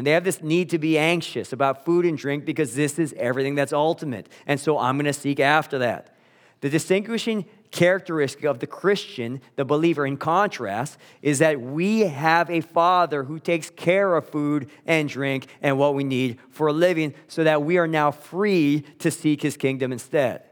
And 0.00 0.06
they 0.06 0.12
have 0.12 0.24
this 0.24 0.42
need 0.42 0.70
to 0.70 0.78
be 0.78 0.96
anxious 0.96 1.52
about 1.52 1.84
food 1.84 2.06
and 2.06 2.16
drink 2.16 2.46
because 2.46 2.74
this 2.74 2.98
is 2.98 3.14
everything 3.18 3.54
that's 3.54 3.74
ultimate. 3.74 4.30
And 4.46 4.58
so 4.58 4.78
I'm 4.78 4.96
going 4.96 5.04
to 5.04 5.12
seek 5.12 5.40
after 5.40 5.76
that. 5.80 6.16
The 6.62 6.70
distinguishing 6.70 7.44
characteristic 7.70 8.44
of 8.44 8.60
the 8.60 8.66
Christian, 8.66 9.42
the 9.56 9.66
believer, 9.66 10.06
in 10.06 10.16
contrast, 10.16 10.96
is 11.20 11.40
that 11.40 11.60
we 11.60 12.00
have 12.00 12.48
a 12.48 12.62
Father 12.62 13.24
who 13.24 13.38
takes 13.38 13.68
care 13.68 14.16
of 14.16 14.26
food 14.26 14.70
and 14.86 15.06
drink 15.06 15.48
and 15.60 15.78
what 15.78 15.94
we 15.94 16.02
need 16.02 16.38
for 16.48 16.68
a 16.68 16.72
living 16.72 17.12
so 17.28 17.44
that 17.44 17.62
we 17.62 17.76
are 17.76 17.86
now 17.86 18.10
free 18.10 18.80
to 19.00 19.10
seek 19.10 19.42
His 19.42 19.58
kingdom 19.58 19.92
instead. 19.92 20.44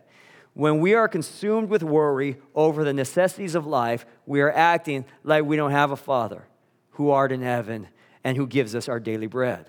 When 0.53 0.79
we 0.79 0.93
are 0.93 1.09
consumed 1.09 1.71
with 1.71 1.83
worry 1.83 2.37
over 2.55 2.85
the 2.85 2.93
necessities 2.93 3.55
of 3.55 3.67
life, 3.67 4.05
we 4.27 4.43
are 4.43 4.53
acting 4.53 5.07
like 5.25 5.45
we 5.45 5.57
don't 5.57 5.71
have 5.71 5.91
a 5.91 5.97
Father 5.97 6.45
who 6.91 7.09
art 7.09 7.33
in 7.33 7.41
heaven 7.41 7.89
and 8.25 8.37
who 8.37 8.47
gives 8.47 8.75
us 8.75 8.89
our 8.89 9.01
daily 9.01 9.27
bread. 9.27 9.67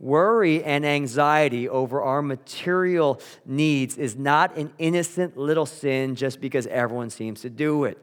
Worry 0.00 0.62
and 0.62 0.86
anxiety 0.86 1.68
over 1.68 2.00
our 2.02 2.22
material 2.22 3.20
needs 3.44 3.98
is 3.98 4.16
not 4.16 4.56
an 4.56 4.72
innocent 4.78 5.36
little 5.36 5.66
sin 5.66 6.14
just 6.14 6.40
because 6.40 6.66
everyone 6.68 7.10
seems 7.10 7.40
to 7.40 7.50
do 7.50 7.84
it. 7.84 7.98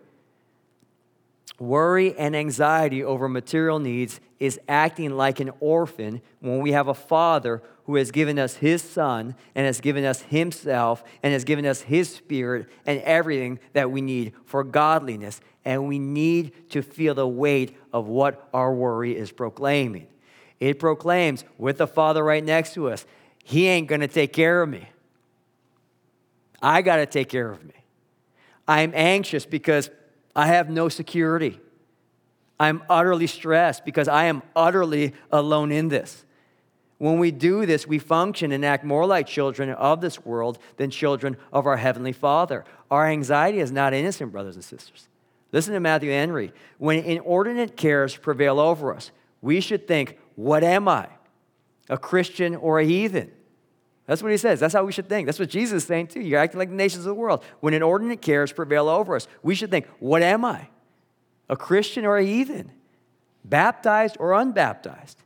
Worry 1.58 2.14
and 2.18 2.36
anxiety 2.36 3.02
over 3.02 3.30
material 3.30 3.80
needs 3.80 4.20
is 4.42 4.60
acting 4.68 5.12
like 5.12 5.40
an 5.40 5.52
orphan 5.62 6.22
when 6.42 6.60
we 6.60 6.74
have 6.74 6.90
a 6.90 6.94
father 6.94 7.64
who 7.86 7.96
has 7.96 8.12
given 8.12 8.40
us 8.40 8.56
his 8.56 8.82
son 8.82 9.36
and 9.54 9.66
has 9.66 9.80
given 9.80 10.04
us 10.06 10.22
himself 10.24 11.04
and 11.22 11.34
has 11.34 11.44
given 11.44 11.66
us 11.66 11.82
his 11.82 12.10
spirit 12.10 12.68
and 12.86 13.00
everything 13.02 13.60
that 13.74 13.92
we 13.92 14.02
need 14.02 14.34
for 14.46 14.64
godliness. 14.64 15.40
And 15.64 15.88
we 15.88 16.00
need 16.00 16.70
to 16.72 16.82
feel 16.82 17.16
the 17.16 17.28
weight 17.28 17.76
of 17.92 18.08
what 18.08 18.48
our 18.54 18.74
worry 18.74 19.16
is 19.16 19.32
proclaiming. 19.32 20.08
It 20.60 20.80
proclaims, 20.80 21.44
with 21.58 21.78
the 21.78 21.88
Father 21.88 22.24
right 22.24 22.44
next 22.44 22.74
to 22.76 22.90
us, 22.90 23.06
He 23.44 23.68
ain't 23.68 23.88
gonna 23.88 24.08
take 24.08 24.32
care 24.32 24.62
of 24.62 24.70
me. 24.70 24.88
I 26.62 26.82
gotta 26.82 27.06
take 27.06 27.30
care 27.30 27.52
of 27.52 27.64
me. 27.64 27.74
I'm 28.68 28.92
anxious 28.96 29.46
because 29.46 29.90
I 30.36 30.48
have 30.48 30.70
no 30.70 30.90
security. 30.90 31.60
I'm 32.60 32.84
utterly 32.90 33.28
stressed 33.28 33.86
because 33.86 34.08
I 34.08 34.26
am 34.26 34.42
utterly 34.56 35.14
alone 35.32 35.72
in 35.72 35.90
this. 35.90 36.26
When 36.98 37.20
we 37.20 37.32
do 37.32 37.66
this, 37.66 37.86
we 37.86 38.00
function 38.00 38.52
and 38.52 38.64
act 38.64 38.86
more 38.86 39.06
like 39.06 39.28
children 39.28 39.70
of 39.70 40.00
this 40.00 40.24
world 40.24 40.60
than 40.78 40.90
children 40.90 41.36
of 41.52 41.66
our 41.66 41.78
Heavenly 41.78 42.14
Father. 42.14 42.64
Our 42.90 43.08
anxiety 43.08 43.60
is 43.60 43.72
not 43.72 43.94
innocent, 43.94 44.32
brothers 44.32 44.56
and 44.56 44.64
sisters. 44.64 45.10
Listen 45.52 45.74
to 45.74 45.80
Matthew 45.80 46.12
Henry. 46.12 46.54
When 46.78 47.00
inordinate 47.00 47.76
cares 47.76 48.16
prevail 48.16 48.60
over 48.60 48.94
us, 48.94 49.12
we 49.42 49.60
should 49.60 49.88
think, 49.88 50.18
what 50.36 50.64
am 50.64 50.88
I? 50.88 51.10
A 51.90 51.98
Christian 51.98 52.56
or 52.56 52.80
a 52.80 52.86
heathen? 52.86 53.32
That's 54.06 54.22
what 54.22 54.32
he 54.32 54.38
says. 54.38 54.60
That's 54.60 54.74
how 54.74 54.86
we 54.86 54.92
should 54.92 55.10
think. 55.10 55.26
That's 55.26 55.40
what 55.40 55.50
Jesus 55.50 55.84
is 55.84 55.88
saying 55.88 56.08
too. 56.08 56.22
You're 56.22 56.40
acting 56.40 56.60
like 56.60 56.70
the 56.70 56.76
nations 56.76 57.06
of 57.06 57.10
the 57.10 57.14
world. 57.14 57.44
When 57.60 57.74
inordinate 57.74 58.22
cares 58.22 58.52
prevail 58.52 58.88
over 58.88 59.16
us, 59.16 59.28
we 59.44 59.56
should 59.56 59.72
think, 59.72 59.88
what 60.00 60.22
am 60.22 60.46
I? 60.46 60.70
A 61.50 61.58
Christian 61.58 62.06
or 62.06 62.18
a 62.18 62.26
heathen? 62.26 62.72
Baptized 63.44 64.16
or 64.20 64.34
unbaptized? 64.34 65.22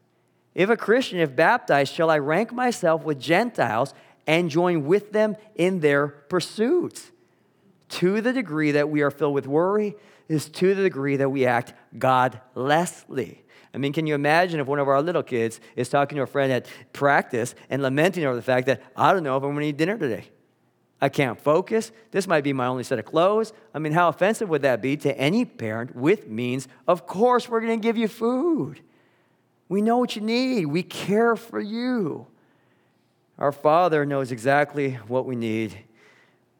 If 0.59 0.69
a 0.69 0.75
Christian, 0.75 1.19
if 1.19 1.37
baptized, 1.37 1.93
shall 1.93 2.09
I 2.09 2.17
rank 2.17 2.51
myself 2.51 3.05
with 3.05 3.17
Gentiles 3.17 3.93
and 4.27 4.49
join 4.49 4.85
with 4.85 5.13
them 5.13 5.37
in 5.55 5.79
their 5.79 6.09
pursuits? 6.09 7.11
To 7.87 8.19
the 8.19 8.33
degree 8.33 8.71
that 8.71 8.89
we 8.89 9.01
are 9.01 9.09
filled 9.09 9.35
with 9.35 9.47
worry, 9.47 9.95
is 10.27 10.49
to 10.49 10.75
the 10.75 10.83
degree 10.83 11.15
that 11.15 11.29
we 11.29 11.45
act 11.45 11.73
godlessly. 11.97 13.45
I 13.73 13.77
mean, 13.77 13.93
can 13.93 14.05
you 14.05 14.15
imagine 14.15 14.59
if 14.59 14.67
one 14.67 14.79
of 14.79 14.89
our 14.89 15.01
little 15.01 15.23
kids 15.23 15.61
is 15.77 15.87
talking 15.87 16.17
to 16.17 16.23
a 16.23 16.27
friend 16.27 16.51
at 16.51 16.67
practice 16.91 17.55
and 17.69 17.81
lamenting 17.81 18.25
over 18.25 18.35
the 18.35 18.41
fact 18.41 18.67
that, 18.67 18.81
I 18.97 19.13
don't 19.13 19.23
know 19.23 19.37
if 19.37 19.43
I'm 19.43 19.51
going 19.51 19.61
to 19.61 19.67
eat 19.67 19.77
dinner 19.77 19.97
today? 19.97 20.25
I 20.99 21.07
can't 21.07 21.39
focus. 21.39 21.93
This 22.11 22.27
might 22.27 22.43
be 22.43 22.51
my 22.51 22.67
only 22.67 22.83
set 22.83 22.99
of 22.99 23.05
clothes. 23.05 23.53
I 23.73 23.79
mean, 23.79 23.93
how 23.93 24.09
offensive 24.09 24.49
would 24.49 24.63
that 24.63 24.81
be 24.81 24.97
to 24.97 25.17
any 25.17 25.45
parent 25.45 25.95
with 25.95 26.27
means? 26.27 26.67
Of 26.85 27.07
course, 27.07 27.47
we're 27.47 27.61
going 27.61 27.79
to 27.79 27.81
give 27.81 27.95
you 27.95 28.09
food. 28.09 28.81
We 29.69 29.81
know 29.81 29.97
what 29.97 30.15
you 30.15 30.21
need, 30.21 30.65
we 30.65 30.83
care 30.83 31.35
for 31.35 31.59
you. 31.59 32.27
Our 33.37 33.51
Father 33.53 34.05
knows 34.05 34.31
exactly 34.31 34.95
what 35.07 35.25
we 35.25 35.35
need. 35.35 35.77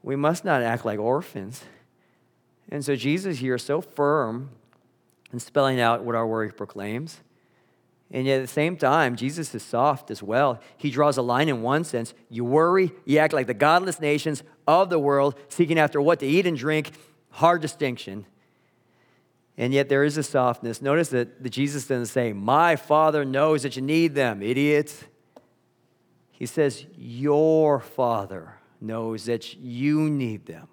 We 0.01 0.15
must 0.15 0.45
not 0.45 0.61
act 0.61 0.85
like 0.85 0.99
orphans. 0.99 1.63
And 2.69 2.85
so 2.85 2.95
Jesus 2.95 3.39
here 3.39 3.55
is 3.55 3.63
so 3.63 3.81
firm 3.81 4.51
in 5.33 5.39
spelling 5.39 5.79
out 5.79 6.03
what 6.03 6.15
our 6.15 6.25
word 6.25 6.55
proclaims. 6.55 7.19
And 8.11 8.25
yet 8.25 8.37
at 8.37 8.41
the 8.41 8.47
same 8.47 8.77
time, 8.77 9.15
Jesus 9.15 9.53
is 9.53 9.61
soft 9.61 10.09
as 10.09 10.23
well. 10.23 10.59
He 10.77 10.89
draws 10.89 11.17
a 11.17 11.21
line 11.21 11.49
in 11.49 11.61
one 11.61 11.83
sense. 11.83 12.13
You 12.29 12.45
worry, 12.45 12.91
you 13.05 13.19
act 13.19 13.33
like 13.33 13.47
the 13.47 13.53
godless 13.53 13.99
nations 13.99 14.41
of 14.67 14.89
the 14.89 14.97
world, 14.97 15.35
seeking 15.49 15.77
after 15.77 16.01
what 16.01 16.19
to 16.19 16.25
eat 16.25 16.47
and 16.47 16.57
drink. 16.57 16.91
Hard 17.31 17.61
distinction. 17.61 18.25
And 19.59 19.73
yet 19.73 19.89
there 19.89 20.05
is 20.05 20.17
a 20.17 20.23
softness. 20.23 20.81
Notice 20.81 21.09
that 21.09 21.51
Jesus 21.51 21.85
doesn't 21.85 22.05
say, 22.05 22.31
My 22.31 22.77
Father 22.77 23.25
knows 23.25 23.63
that 23.63 23.75
you 23.75 23.81
need 23.81 24.15
them, 24.15 24.41
idiots. 24.41 25.03
He 26.31 26.45
says, 26.45 26.85
Your 26.95 27.81
Father 27.81 28.55
knows 28.79 29.25
that 29.25 29.55
you 29.55 30.09
need 30.09 30.45
them. 30.45 30.69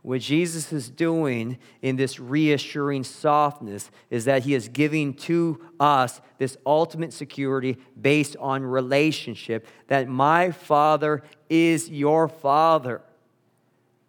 What 0.00 0.22
Jesus 0.22 0.72
is 0.72 0.88
doing 0.88 1.58
in 1.82 1.96
this 1.96 2.18
reassuring 2.18 3.04
softness 3.04 3.90
is 4.08 4.24
that 4.24 4.44
he 4.44 4.54
is 4.54 4.68
giving 4.68 5.12
to 5.14 5.60
us 5.78 6.22
this 6.38 6.56
ultimate 6.64 7.12
security 7.12 7.76
based 8.00 8.36
on 8.38 8.62
relationship 8.62 9.66
that 9.88 10.08
my 10.08 10.50
Father 10.50 11.22
is 11.50 11.90
your 11.90 12.28
Father, 12.28 13.02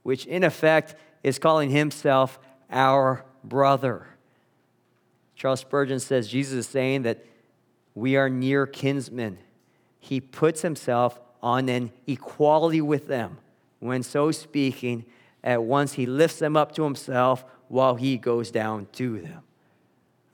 which 0.03 0.25
in 0.25 0.45
effect 0.45 0.95
is 1.21 1.37
calling 1.37 1.69
himself 1.69 2.39
our 2.75 3.25
brother. 3.43 4.05
Charles 5.35 5.61
Spurgeon 5.61 5.99
says 5.99 6.27
Jesus 6.27 6.53
is 6.53 6.67
saying 6.67 7.03
that 7.03 7.25
we 7.95 8.17
are 8.17 8.29
near 8.29 8.67
kinsmen. 8.67 9.39
He 9.99 10.19
puts 10.19 10.61
himself 10.61 11.19
on 11.41 11.69
an 11.69 11.91
equality 12.05 12.81
with 12.81 13.07
them 13.07 13.37
when 13.79 14.03
so 14.03 14.31
speaking 14.31 15.05
at 15.43 15.63
once 15.63 15.93
he 15.93 16.05
lifts 16.05 16.39
them 16.39 16.57
up 16.57 16.75
to 16.75 16.83
himself 16.83 17.45
while 17.67 17.95
he 17.95 18.17
goes 18.17 18.51
down 18.51 18.87
to 18.93 19.19
them. 19.21 19.41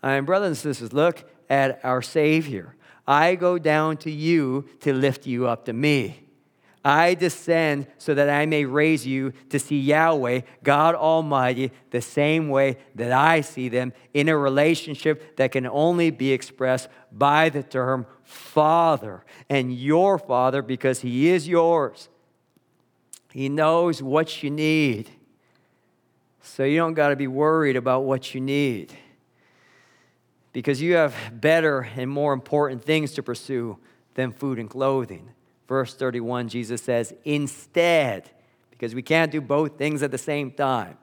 And, 0.04 0.26
brothers 0.26 0.48
and 0.48 0.58
sisters, 0.58 0.94
look 0.94 1.30
at 1.50 1.80
our 1.84 2.02
Savior. 2.02 2.76
I 3.08 3.36
go 3.36 3.58
down 3.60 3.98
to 3.98 4.12
you 4.12 4.68
to 4.82 4.94
lift 4.94 5.28
you 5.28 5.48
up 5.48 5.66
to 5.66 5.74
me. 5.74 6.28
I 6.84 7.14
descend 7.14 7.88
so 8.00 8.16
that 8.16 8.30
I 8.30 8.46
may 8.48 8.66
raise 8.66 9.06
you 9.06 9.34
to 9.50 9.60
see 9.60 9.80
Yahweh, 9.80 10.42
God 10.64 10.96
Almighty, 10.96 11.72
the 11.92 12.02
same 12.02 12.50
way 12.50 12.78
that 12.96 13.12
I 13.12 13.42
see 13.42 13.70
them 13.70 13.94
in 14.14 14.30
a 14.30 14.38
relationship 14.38 15.38
that 15.38 15.52
can 15.52 15.68
only 15.68 16.10
be 16.10 16.32
expressed 16.32 16.90
by 17.12 17.50
the 17.50 17.62
term 17.62 18.08
Father 18.24 19.24
and 19.50 19.74
your 19.74 20.18
Father 20.18 20.64
because 20.64 21.02
He 21.02 21.30
is 21.30 21.48
yours. 21.48 22.10
He 23.32 23.48
knows 23.48 24.02
what 24.02 24.42
you 24.42 24.50
need. 24.50 25.10
So 26.42 26.64
you 26.64 26.78
don't 26.78 26.96
got 26.96 27.10
to 27.10 27.16
be 27.16 27.28
worried 27.28 27.76
about 27.76 28.06
what 28.06 28.34
you 28.34 28.42
need 28.42 28.92
because 30.54 30.82
you 30.82 30.96
have 30.96 31.16
better 31.32 31.88
and 31.96 32.10
more 32.10 32.34
important 32.34 32.84
things 32.84 33.14
to 33.14 33.24
pursue 33.24 33.78
than 34.16 34.32
food 34.32 34.60
and 34.60 34.70
clothing. 34.70 35.30
Verse 35.72 35.94
31, 35.94 36.50
Jesus 36.50 36.82
says, 36.82 37.14
instead, 37.24 38.30
because 38.72 38.94
we 38.94 39.02
can't 39.02 39.32
do 39.32 39.40
both 39.40 39.78
things 39.78 40.04
at 40.04 40.12
the 40.12 40.18
same 40.18 40.52
time, 40.52 40.98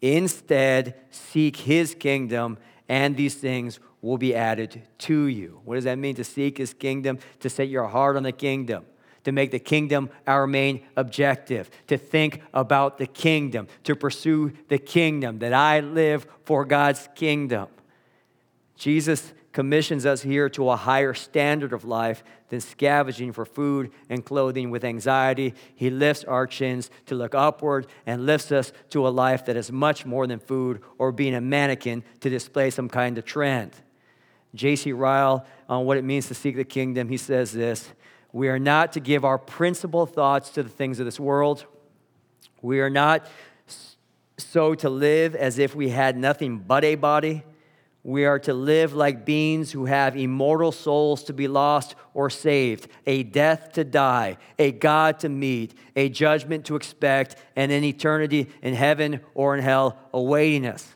instead, 0.00 0.94
seek 1.10 1.54
his 1.58 1.94
kingdom, 1.94 2.56
and 2.88 3.14
these 3.14 3.34
things 3.34 3.80
will 4.00 4.16
be 4.16 4.34
added 4.34 4.80
to 5.00 5.26
you. 5.26 5.60
What 5.66 5.74
does 5.74 5.84
that 5.84 5.98
mean 5.98 6.14
to 6.14 6.24
seek 6.24 6.56
his 6.56 6.72
kingdom? 6.72 7.18
To 7.40 7.50
set 7.50 7.68
your 7.68 7.86
heart 7.86 8.16
on 8.16 8.22
the 8.22 8.32
kingdom 8.32 8.86
to 9.24 9.32
make 9.32 9.50
the 9.50 9.58
kingdom 9.58 10.10
our 10.26 10.46
main 10.46 10.82
objective, 10.96 11.70
to 11.86 11.96
think 11.96 12.42
about 12.52 12.98
the 12.98 13.06
kingdom, 13.06 13.66
to 13.82 13.96
pursue 13.96 14.52
the 14.68 14.78
kingdom, 14.78 15.38
that 15.40 15.54
I 15.54 15.80
live 15.80 16.26
for 16.44 16.66
God's 16.66 17.08
kingdom. 17.14 17.68
Jesus 18.76 19.32
commissions 19.54 20.04
us 20.04 20.20
here 20.20 20.48
to 20.50 20.68
a 20.68 20.76
higher 20.76 21.14
standard 21.14 21.72
of 21.72 21.84
life 21.84 22.24
than 22.48 22.60
scavenging 22.60 23.32
for 23.32 23.46
food 23.46 23.90
and 24.10 24.24
clothing 24.24 24.68
with 24.68 24.84
anxiety. 24.84 25.54
He 25.76 25.90
lifts 25.90 26.24
our 26.24 26.46
chins 26.46 26.90
to 27.06 27.14
look 27.14 27.36
upward 27.36 27.86
and 28.04 28.26
lifts 28.26 28.50
us 28.50 28.72
to 28.90 29.06
a 29.06 29.10
life 29.10 29.46
that 29.46 29.56
is 29.56 29.70
much 29.70 30.04
more 30.04 30.26
than 30.26 30.40
food 30.40 30.82
or 30.98 31.12
being 31.12 31.36
a 31.36 31.40
mannequin 31.40 32.02
to 32.20 32.28
display 32.28 32.68
some 32.70 32.88
kind 32.88 33.16
of 33.16 33.24
trend. 33.24 33.70
J.C. 34.56 34.92
Ryle, 34.92 35.46
on 35.68 35.86
what 35.86 35.98
it 35.98 36.04
means 36.04 36.26
to 36.28 36.34
seek 36.34 36.56
the 36.56 36.64
kingdom, 36.64 37.08
he 37.08 37.16
says 37.16 37.52
this 37.52 37.88
we 38.32 38.48
are 38.48 38.58
not 38.58 38.92
to 38.94 39.00
give 39.00 39.24
our 39.24 39.38
principal 39.38 40.04
thoughts 40.04 40.50
to 40.50 40.64
the 40.64 40.68
things 40.68 40.98
of 40.98 41.06
this 41.06 41.20
world. 41.20 41.64
We 42.60 42.80
are 42.80 42.90
not 42.90 43.28
so 44.36 44.74
to 44.74 44.90
live 44.90 45.36
as 45.36 45.60
if 45.60 45.76
we 45.76 45.90
had 45.90 46.16
nothing 46.16 46.58
but 46.58 46.82
a 46.82 46.96
body. 46.96 47.44
We 48.04 48.26
are 48.26 48.38
to 48.40 48.52
live 48.52 48.92
like 48.92 49.24
beings 49.24 49.72
who 49.72 49.86
have 49.86 50.14
immortal 50.14 50.72
souls 50.72 51.24
to 51.24 51.32
be 51.32 51.48
lost 51.48 51.94
or 52.12 52.28
saved, 52.28 52.86
a 53.06 53.22
death 53.22 53.72
to 53.72 53.82
die, 53.82 54.36
a 54.58 54.72
God 54.72 55.18
to 55.20 55.30
meet, 55.30 55.74
a 55.96 56.10
judgment 56.10 56.66
to 56.66 56.76
expect, 56.76 57.36
and 57.56 57.72
an 57.72 57.82
eternity 57.82 58.50
in 58.60 58.74
heaven 58.74 59.20
or 59.34 59.56
in 59.56 59.62
hell 59.62 59.98
awaiting 60.12 60.66
us. 60.66 60.94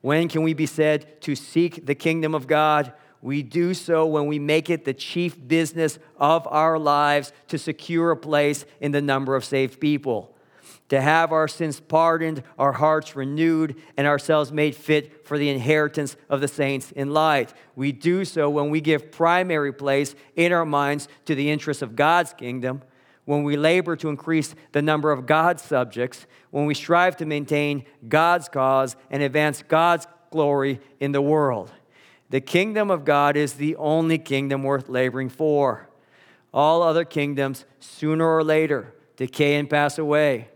When 0.00 0.28
can 0.28 0.42
we 0.42 0.52
be 0.52 0.66
said 0.66 1.22
to 1.22 1.36
seek 1.36 1.86
the 1.86 1.94
kingdom 1.94 2.34
of 2.34 2.48
God? 2.48 2.92
We 3.22 3.44
do 3.44 3.72
so 3.72 4.04
when 4.06 4.26
we 4.26 4.40
make 4.40 4.70
it 4.70 4.84
the 4.84 4.94
chief 4.94 5.36
business 5.46 6.00
of 6.16 6.48
our 6.48 6.80
lives 6.80 7.32
to 7.48 7.58
secure 7.58 8.10
a 8.10 8.16
place 8.16 8.64
in 8.80 8.90
the 8.90 9.02
number 9.02 9.36
of 9.36 9.44
saved 9.44 9.78
people, 9.78 10.34
to 10.90 11.00
have 11.00 11.30
our 11.32 11.48
sins 11.48 11.78
pardoned, 11.78 12.42
our 12.58 12.72
hearts 12.72 13.14
renewed, 13.14 13.76
and 13.96 14.06
ourselves 14.06 14.52
made 14.52 14.74
fit 14.74 15.24
for 15.24 15.38
the 15.38 15.48
inheritance 15.48 16.16
of 16.28 16.40
the 16.40 16.48
saints 16.48 16.90
in 16.92 17.12
light. 17.12 17.54
We 17.76 17.92
do 17.92 18.24
so 18.24 18.50
when 18.50 18.70
we 18.70 18.80
give 18.80 19.12
primary 19.12 19.72
place 19.72 20.16
in 20.34 20.52
our 20.52 20.66
minds 20.66 21.06
to 21.26 21.36
the 21.36 21.48
interests 21.48 21.80
of 21.80 21.94
God's 21.94 22.32
kingdom, 22.32 22.82
when 23.24 23.44
we 23.44 23.56
labor 23.56 23.94
to 23.96 24.08
increase 24.08 24.56
the 24.72 24.82
number 24.82 25.12
of 25.12 25.26
God's 25.26 25.62
subjects, 25.62 26.26
when 26.50 26.66
we 26.66 26.74
strive 26.74 27.16
to 27.18 27.24
maintain 27.26 27.84
God's 28.08 28.48
cause 28.48 28.96
and 29.10 29.22
advance 29.22 29.62
God's 29.62 30.08
glory 30.32 30.80
in 30.98 31.12
the 31.12 31.22
world. 31.22 31.70
The 32.30 32.40
kingdom 32.40 32.90
of 32.90 33.04
God 33.04 33.36
is 33.36 33.54
the 33.54 33.76
only 33.76 34.18
kingdom 34.18 34.64
worth 34.64 34.88
laboring 34.88 35.28
for. 35.28 35.88
All 36.52 36.82
other 36.82 37.04
kingdoms, 37.04 37.64
sooner 37.78 38.26
or 38.26 38.42
later, 38.42 38.92
decay 39.16 39.54
and 39.54 39.70
pass 39.70 39.96
away. 39.96 40.48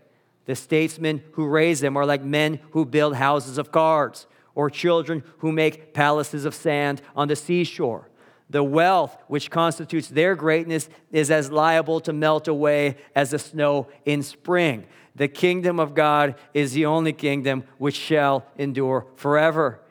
The 0.45 0.55
statesmen 0.55 1.23
who 1.33 1.47
raise 1.47 1.79
them 1.79 1.97
are 1.97 2.05
like 2.05 2.23
men 2.23 2.59
who 2.71 2.85
build 2.85 3.15
houses 3.15 3.57
of 3.57 3.71
cards, 3.71 4.27
or 4.53 4.69
children 4.69 5.23
who 5.39 5.51
make 5.51 5.93
palaces 5.93 6.45
of 6.45 6.55
sand 6.55 7.01
on 7.15 7.27
the 7.27 7.35
seashore. 7.35 8.09
The 8.49 8.63
wealth 8.63 9.17
which 9.27 9.51
constitutes 9.51 10.07
their 10.07 10.35
greatness 10.35 10.87
is 11.11 11.29
as 11.29 11.51
liable 11.51 11.99
to 12.01 12.13
melt 12.13 12.47
away 12.47 12.97
as 13.15 13.31
the 13.31 13.39
snow 13.39 13.87
in 14.05 14.23
spring. 14.23 14.85
The 15.15 15.27
kingdom 15.27 15.79
of 15.79 15.93
God 15.93 16.35
is 16.53 16.73
the 16.73 16.85
only 16.85 17.11
kingdom 17.11 17.63
which 17.77 17.95
shall 17.95 18.45
endure 18.57 19.07
forever. 19.15 19.81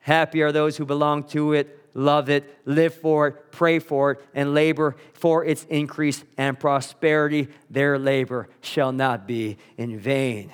Happy 0.00 0.42
are 0.42 0.52
those 0.52 0.78
who 0.78 0.86
belong 0.86 1.24
to 1.24 1.52
it, 1.52 1.77
love 1.98 2.30
it, 2.30 2.60
live 2.64 2.94
for 2.94 3.26
it, 3.26 3.50
pray 3.50 3.80
for 3.80 4.12
it, 4.12 4.20
and 4.32 4.54
labor 4.54 4.96
for 5.14 5.44
its 5.44 5.64
increase 5.64 6.24
and 6.36 6.58
prosperity. 6.58 7.48
Their 7.68 7.98
labor 7.98 8.48
shall 8.60 8.92
not 8.92 9.26
be 9.26 9.58
in 9.76 9.98
vain. 9.98 10.52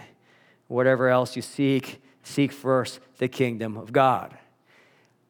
Whatever 0.68 1.09
else 1.09 1.37
you 1.37 1.42
seek, 1.42 2.02
seek 2.22 2.50
first 2.50 2.98
the 3.18 3.28
kingdom 3.28 3.76
of 3.76 3.92
God. 3.92 4.37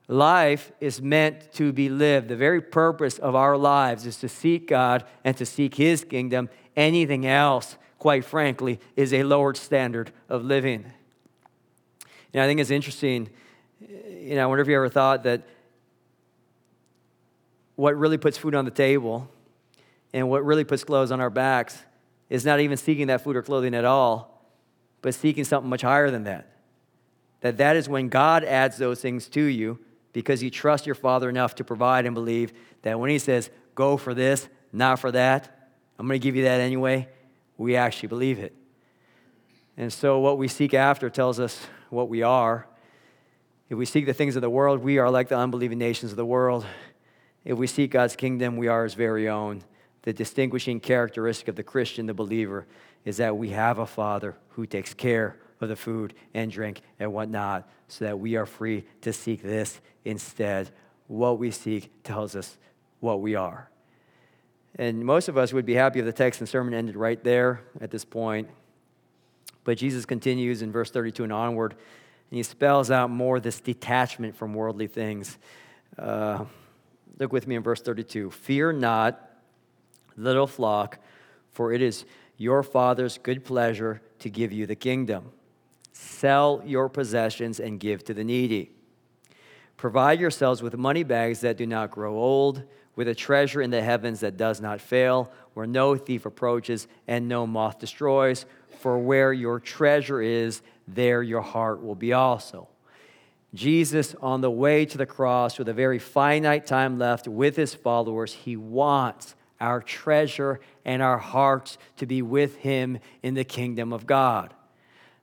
Life 0.06 0.70
is 0.80 1.02
meant 1.02 1.52
to 1.54 1.72
be 1.72 1.88
lived. 1.88 2.28
The 2.28 2.36
very 2.36 2.60
purpose 2.60 3.18
of 3.18 3.34
our 3.34 3.56
lives 3.56 4.06
is 4.06 4.16
to 4.18 4.28
seek 4.28 4.68
God 4.68 5.04
and 5.24 5.36
to 5.36 5.44
seek 5.44 5.74
His 5.74 6.04
kingdom. 6.04 6.48
Anything 6.76 7.26
else, 7.26 7.76
quite 7.98 8.24
frankly, 8.24 8.78
is 8.94 9.12
a 9.12 9.24
lowered 9.24 9.56
standard 9.56 10.12
of 10.28 10.44
living. 10.44 10.84
And 12.32 12.42
I 12.42 12.46
think 12.46 12.60
it's 12.60 12.70
interesting 12.70 13.30
you 14.24 14.36
know, 14.36 14.42
I 14.42 14.46
wonder 14.46 14.62
if 14.62 14.68
you 14.68 14.76
ever 14.76 14.88
thought 14.88 15.24
that 15.24 15.42
what 17.76 17.96
really 17.96 18.18
puts 18.18 18.38
food 18.38 18.54
on 18.54 18.64
the 18.64 18.70
table 18.70 19.28
and 20.12 20.28
what 20.28 20.44
really 20.44 20.64
puts 20.64 20.84
clothes 20.84 21.10
on 21.10 21.20
our 21.20 21.30
backs 21.30 21.82
is 22.30 22.44
not 22.44 22.60
even 22.60 22.76
seeking 22.76 23.08
that 23.08 23.22
food 23.22 23.36
or 23.36 23.42
clothing 23.42 23.74
at 23.74 23.84
all, 23.84 24.48
but 25.02 25.14
seeking 25.14 25.44
something 25.44 25.68
much 25.68 25.82
higher 25.82 26.10
than 26.10 26.24
that. 26.24 26.50
That 27.40 27.58
that 27.58 27.76
is 27.76 27.88
when 27.88 28.08
God 28.08 28.44
adds 28.44 28.78
those 28.78 29.00
things 29.00 29.28
to 29.28 29.42
you 29.42 29.78
because 30.12 30.42
you 30.42 30.50
trust 30.50 30.86
your 30.86 30.94
Father 30.94 31.28
enough 31.28 31.56
to 31.56 31.64
provide 31.64 32.06
and 32.06 32.14
believe 32.14 32.52
that 32.82 32.98
when 32.98 33.10
He 33.10 33.18
says, 33.18 33.50
go 33.74 33.96
for 33.96 34.14
this, 34.14 34.48
not 34.72 34.98
for 34.98 35.10
that, 35.12 35.70
I'm 35.98 36.06
going 36.06 36.18
to 36.18 36.22
give 36.22 36.36
you 36.36 36.44
that 36.44 36.60
anyway, 36.60 37.08
we 37.58 37.76
actually 37.76 38.08
believe 38.08 38.38
it. 38.38 38.54
And 39.76 39.92
so, 39.92 40.20
what 40.20 40.38
we 40.38 40.48
seek 40.48 40.72
after 40.72 41.10
tells 41.10 41.40
us 41.40 41.66
what 41.90 42.08
we 42.08 42.22
are. 42.22 42.66
If 43.68 43.78
we 43.78 43.86
seek 43.86 44.06
the 44.06 44.14
things 44.14 44.36
of 44.36 44.42
the 44.42 44.50
world, 44.50 44.80
we 44.80 44.98
are 44.98 45.10
like 45.10 45.28
the 45.28 45.38
unbelieving 45.38 45.78
nations 45.78 46.12
of 46.12 46.16
the 46.16 46.24
world. 46.24 46.64
If 47.44 47.58
we 47.58 47.66
seek 47.66 47.90
God's 47.90 48.16
kingdom, 48.16 48.56
we 48.56 48.68
are 48.68 48.84
his 48.84 48.94
very 48.94 49.28
own. 49.28 49.62
The 50.02 50.12
distinguishing 50.12 50.80
characteristic 50.80 51.48
of 51.48 51.56
the 51.56 51.62
Christian, 51.62 52.06
the 52.06 52.14
believer, 52.14 52.66
is 53.04 53.18
that 53.18 53.36
we 53.36 53.50
have 53.50 53.78
a 53.78 53.86
Father 53.86 54.36
who 54.50 54.66
takes 54.66 54.94
care 54.94 55.36
of 55.60 55.68
the 55.68 55.76
food 55.76 56.14
and 56.32 56.50
drink 56.50 56.80
and 56.98 57.12
whatnot, 57.12 57.68
so 57.88 58.04
that 58.04 58.18
we 58.18 58.36
are 58.36 58.46
free 58.46 58.84
to 59.02 59.12
seek 59.12 59.42
this 59.42 59.80
instead. 60.04 60.70
What 61.06 61.38
we 61.38 61.50
seek 61.50 61.90
tells 62.02 62.34
us 62.34 62.56
what 63.00 63.20
we 63.20 63.34
are. 63.34 63.70
And 64.76 65.04
most 65.04 65.28
of 65.28 65.36
us 65.36 65.52
would 65.52 65.66
be 65.66 65.74
happy 65.74 66.00
if 66.00 66.04
the 66.04 66.12
text 66.12 66.40
and 66.40 66.48
sermon 66.48 66.74
ended 66.74 66.96
right 66.96 67.22
there 67.22 67.60
at 67.80 67.90
this 67.90 68.04
point. 68.04 68.48
But 69.62 69.78
Jesus 69.78 70.04
continues 70.04 70.62
in 70.62 70.72
verse 70.72 70.90
32 70.90 71.24
and 71.24 71.32
onward, 71.32 71.72
and 71.72 72.36
he 72.36 72.42
spells 72.42 72.90
out 72.90 73.10
more 73.10 73.38
this 73.38 73.60
detachment 73.60 74.34
from 74.34 74.54
worldly 74.54 74.86
things. 74.86 75.38
Uh, 75.96 76.44
look 77.18 77.32
with 77.32 77.46
me 77.46 77.56
in 77.56 77.62
verse 77.62 77.80
32. 77.80 78.30
Fear 78.30 78.72
not, 78.74 79.30
little 80.16 80.46
flock, 80.46 80.98
for 81.50 81.72
it 81.72 81.82
is 81.82 82.04
your 82.36 82.62
Father's 82.62 83.18
good 83.18 83.44
pleasure 83.44 84.02
to 84.18 84.30
give 84.30 84.52
you 84.52 84.66
the 84.66 84.74
kingdom. 84.74 85.30
Sell 85.92 86.62
your 86.64 86.88
possessions 86.88 87.60
and 87.60 87.78
give 87.78 88.04
to 88.04 88.14
the 88.14 88.24
needy. 88.24 88.70
Provide 89.76 90.20
yourselves 90.20 90.62
with 90.62 90.76
money 90.76 91.02
bags 91.02 91.40
that 91.40 91.56
do 91.56 91.66
not 91.66 91.90
grow 91.90 92.16
old, 92.16 92.62
with 92.96 93.08
a 93.08 93.14
treasure 93.14 93.60
in 93.60 93.70
the 93.70 93.82
heavens 93.82 94.20
that 94.20 94.36
does 94.36 94.60
not 94.60 94.80
fail, 94.80 95.32
where 95.54 95.66
no 95.66 95.96
thief 95.96 96.26
approaches 96.26 96.86
and 97.06 97.28
no 97.28 97.46
moth 97.46 97.78
destroys. 97.78 98.46
For 98.80 98.98
where 98.98 99.32
your 99.32 99.60
treasure 99.60 100.20
is, 100.20 100.62
there 100.86 101.22
your 101.22 101.40
heart 101.40 101.82
will 101.82 101.94
be 101.94 102.12
also. 102.12 102.68
Jesus, 103.54 104.16
on 104.20 104.40
the 104.40 104.50
way 104.50 104.84
to 104.84 104.98
the 104.98 105.06
cross, 105.06 105.58
with 105.58 105.68
a 105.68 105.72
very 105.72 106.00
finite 106.00 106.66
time 106.66 106.98
left 106.98 107.28
with 107.28 107.56
his 107.56 107.72
followers, 107.72 108.32
he 108.32 108.56
wants 108.56 109.36
our 109.60 109.80
treasure 109.80 110.60
and 110.84 111.00
our 111.00 111.18
hearts 111.18 111.78
to 111.98 112.06
be 112.06 112.20
with 112.20 112.56
him 112.56 112.98
in 113.22 113.34
the 113.34 113.44
kingdom 113.44 113.92
of 113.92 114.06
God. 114.06 114.52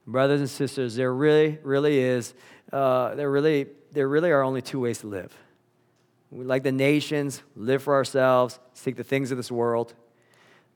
Brothers 0.07 0.39
and 0.39 0.49
sisters, 0.49 0.95
there 0.95 1.13
really, 1.13 1.59
really 1.61 1.99
is, 1.99 2.33
uh, 2.71 3.13
there, 3.15 3.29
really, 3.29 3.67
there 3.91 4.07
really 4.07 4.31
are 4.31 4.43
only 4.43 4.61
two 4.61 4.79
ways 4.79 4.99
to 4.99 5.07
live. 5.07 5.35
We, 6.31 6.45
like 6.45 6.63
the 6.63 6.71
nations, 6.71 7.43
live 7.55 7.83
for 7.83 7.93
ourselves, 7.93 8.59
seek 8.73 8.95
the 8.95 9.03
things 9.03 9.31
of 9.31 9.37
this 9.37 9.51
world. 9.51 9.93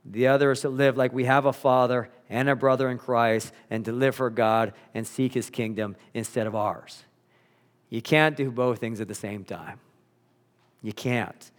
The 0.03 0.27
other 0.27 0.51
is 0.51 0.61
to 0.61 0.69
live 0.69 0.97
like 0.97 1.13
we 1.13 1.23
have 1.23 1.45
a 1.45 1.53
father 1.53 2.09
and 2.29 2.49
a 2.49 2.55
brother 2.55 2.89
in 2.89 2.97
Christ 2.97 3.53
and 3.69 3.85
to 3.85 3.91
live 3.91 4.15
for 4.15 4.29
God 4.29 4.73
and 4.93 5.07
seek 5.07 5.33
his 5.33 5.49
kingdom 5.49 5.95
instead 6.13 6.45
of 6.45 6.53
ours. 6.53 7.05
You 7.89 8.01
can't 8.01 8.35
do 8.35 8.51
both 8.51 8.79
things 8.79 8.99
at 8.99 9.07
the 9.07 9.15
same 9.15 9.43
time. 9.43 9.79
You 10.81 10.93
can't. 10.93 11.51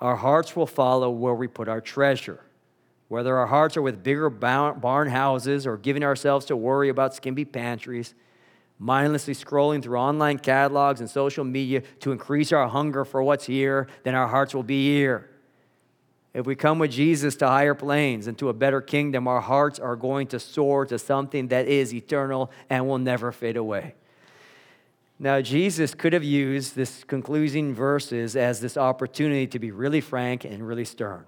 Our 0.00 0.16
hearts 0.16 0.54
will 0.54 0.66
follow 0.66 1.10
where 1.10 1.34
we 1.34 1.48
put 1.48 1.68
our 1.68 1.80
treasure. 1.80 2.40
Whether 3.08 3.36
our 3.36 3.46
hearts 3.46 3.76
are 3.76 3.82
with 3.82 4.02
bigger 4.02 4.30
barn 4.30 5.08
houses 5.08 5.66
or 5.66 5.76
giving 5.76 6.04
ourselves 6.04 6.46
to 6.46 6.56
worry 6.56 6.88
about 6.88 7.14
skimpy 7.14 7.44
pantries, 7.44 8.14
mindlessly 8.78 9.34
scrolling 9.34 9.82
through 9.82 9.98
online 9.98 10.38
catalogs 10.38 11.00
and 11.00 11.08
social 11.08 11.44
media 11.44 11.82
to 12.00 12.12
increase 12.12 12.52
our 12.52 12.68
hunger 12.68 13.04
for 13.04 13.22
what's 13.22 13.46
here, 13.46 13.88
then 14.04 14.14
our 14.14 14.28
hearts 14.28 14.54
will 14.54 14.62
be 14.62 14.94
here. 14.94 15.30
If 16.34 16.46
we 16.46 16.54
come 16.54 16.78
with 16.78 16.92
Jesus 16.92 17.34
to 17.36 17.48
higher 17.48 17.74
planes 17.74 18.26
and 18.26 18.38
to 18.38 18.50
a 18.50 18.52
better 18.52 18.80
kingdom, 18.80 19.26
our 19.26 19.40
hearts 19.40 19.78
are 19.78 19.96
going 19.96 20.28
to 20.28 20.38
soar 20.38 20.84
to 20.86 20.98
something 20.98 21.48
that 21.48 21.66
is 21.66 21.92
eternal 21.92 22.50
and 22.68 22.86
will 22.86 22.98
never 22.98 23.32
fade 23.32 23.56
away. 23.56 23.94
Now, 25.20 25.40
Jesus 25.40 25.94
could 25.94 26.12
have 26.12 26.22
used 26.22 26.76
this 26.76 27.02
concluding 27.02 27.74
verses 27.74 28.36
as 28.36 28.60
this 28.60 28.76
opportunity 28.76 29.48
to 29.48 29.58
be 29.58 29.72
really 29.72 30.00
frank 30.00 30.44
and 30.44 30.66
really 30.66 30.84
stern. 30.84 31.24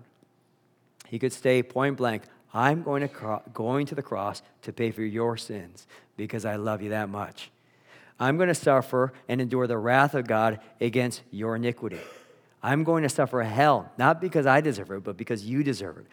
He 1.08 1.18
could 1.18 1.32
say 1.32 1.62
point 1.62 1.96
blank, 1.96 2.22
I'm 2.54 2.84
going 2.84 3.02
to, 3.02 3.08
cro- 3.08 3.42
going 3.52 3.86
to 3.86 3.96
the 3.96 4.02
cross 4.02 4.42
to 4.62 4.72
pay 4.72 4.92
for 4.92 5.02
your 5.02 5.36
sins 5.36 5.88
because 6.16 6.44
I 6.44 6.54
love 6.56 6.82
you 6.82 6.90
that 6.90 7.08
much. 7.08 7.50
I'm 8.20 8.36
going 8.36 8.48
to 8.48 8.54
suffer 8.54 9.12
and 9.28 9.40
endure 9.40 9.66
the 9.66 9.78
wrath 9.78 10.14
of 10.14 10.26
God 10.26 10.60
against 10.80 11.22
your 11.32 11.56
iniquity. 11.56 12.00
I'm 12.62 12.84
going 12.84 13.02
to 13.02 13.08
suffer 13.08 13.42
hell, 13.42 13.90
not 13.98 14.20
because 14.20 14.46
I 14.46 14.60
deserve 14.60 14.90
it, 14.92 15.02
but 15.02 15.16
because 15.16 15.44
you 15.44 15.64
deserve 15.64 15.98
it. 15.98 16.06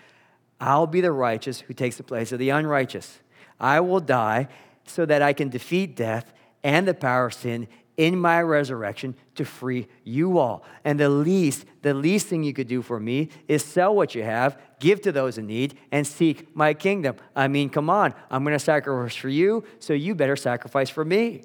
I'll 0.60 0.88
be 0.88 1.02
the 1.02 1.12
righteous 1.12 1.60
who 1.60 1.74
takes 1.74 1.98
the 1.98 2.04
place 2.04 2.32
of 2.32 2.40
the 2.40 2.50
unrighteous. 2.50 3.20
I 3.60 3.82
will 3.82 4.00
die 4.00 4.48
so 4.86 5.06
that 5.06 5.22
I 5.22 5.34
can 5.34 5.50
defeat 5.50 5.96
death 5.96 6.34
and 6.64 6.88
the 6.88 6.94
power 6.94 7.28
of 7.28 7.34
sin 7.34 7.68
in 7.98 8.20
my 8.20 8.42
resurrection 8.42 9.16
to 9.36 9.44
free 9.44 9.88
you 10.04 10.38
all. 10.38 10.64
And 10.86 11.00
the 11.00 11.10
least, 11.10 11.66
the 11.82 11.96
least 11.96 12.28
thing 12.28 12.44
you 12.44 12.54
could 12.54 12.68
do 12.68 12.84
for 12.84 13.00
me 13.00 13.30
is 13.48 13.66
sell 13.66 13.96
what 13.96 14.14
you 14.14 14.24
have, 14.24 14.60
give 14.80 15.02
to 15.02 15.12
those 15.12 15.40
in 15.40 15.48
need, 15.48 15.78
and 15.92 16.06
seek 16.06 16.56
my 16.56 16.76
kingdom. 16.76 17.16
I 17.36 17.48
mean, 17.48 17.70
come 17.70 17.90
on, 17.90 18.14
I'm 18.30 18.46
to 18.46 18.60
sacrifice 18.60 19.16
for 19.16 19.30
you, 19.30 19.64
so 19.80 19.94
you 19.94 20.14
better 20.14 20.36
sacrifice 20.36 20.90
for 20.90 21.04
me. 21.04 21.44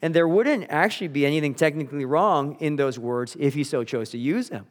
And 0.00 0.14
there 0.14 0.28
wouldn't 0.28 0.66
actually 0.70 1.08
be 1.08 1.26
anything 1.26 1.54
technically 1.54 2.04
wrong 2.04 2.56
in 2.60 2.76
those 2.76 2.98
words 2.98 3.36
if 3.38 3.56
you 3.56 3.64
so 3.64 3.82
chose 3.82 4.10
to 4.10 4.18
use 4.18 4.48
them. 4.48 4.66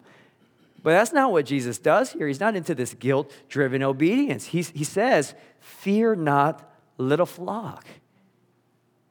But 0.83 0.91
that's 0.91 1.11
not 1.11 1.33
what 1.33 1.45
Jesus 1.45 1.79
does 1.79 2.13
here. 2.13 2.27
He's 2.27 2.39
not 2.39 2.55
into 2.55 2.73
this 2.73 2.93
guilt 2.93 3.29
driven 3.49 3.83
obedience. 3.83 4.45
He's, 4.45 4.69
he 4.69 4.85
says, 4.85 5.35
Fear 5.59 6.15
not, 6.15 6.71
little 6.97 7.25
flock. 7.25 7.85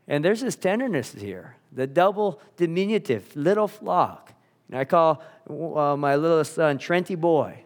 And 0.08 0.24
there's 0.24 0.40
this 0.40 0.56
tenderness 0.56 1.12
here, 1.12 1.56
the 1.72 1.86
double 1.86 2.40
diminutive, 2.56 3.34
little 3.34 3.68
flock. 3.68 4.32
And 4.68 4.78
I 4.78 4.84
call 4.84 5.22
uh, 5.48 5.96
my 5.96 6.16
little 6.16 6.44
son 6.44 6.78
Trenty 6.78 7.18
Boy. 7.18 7.64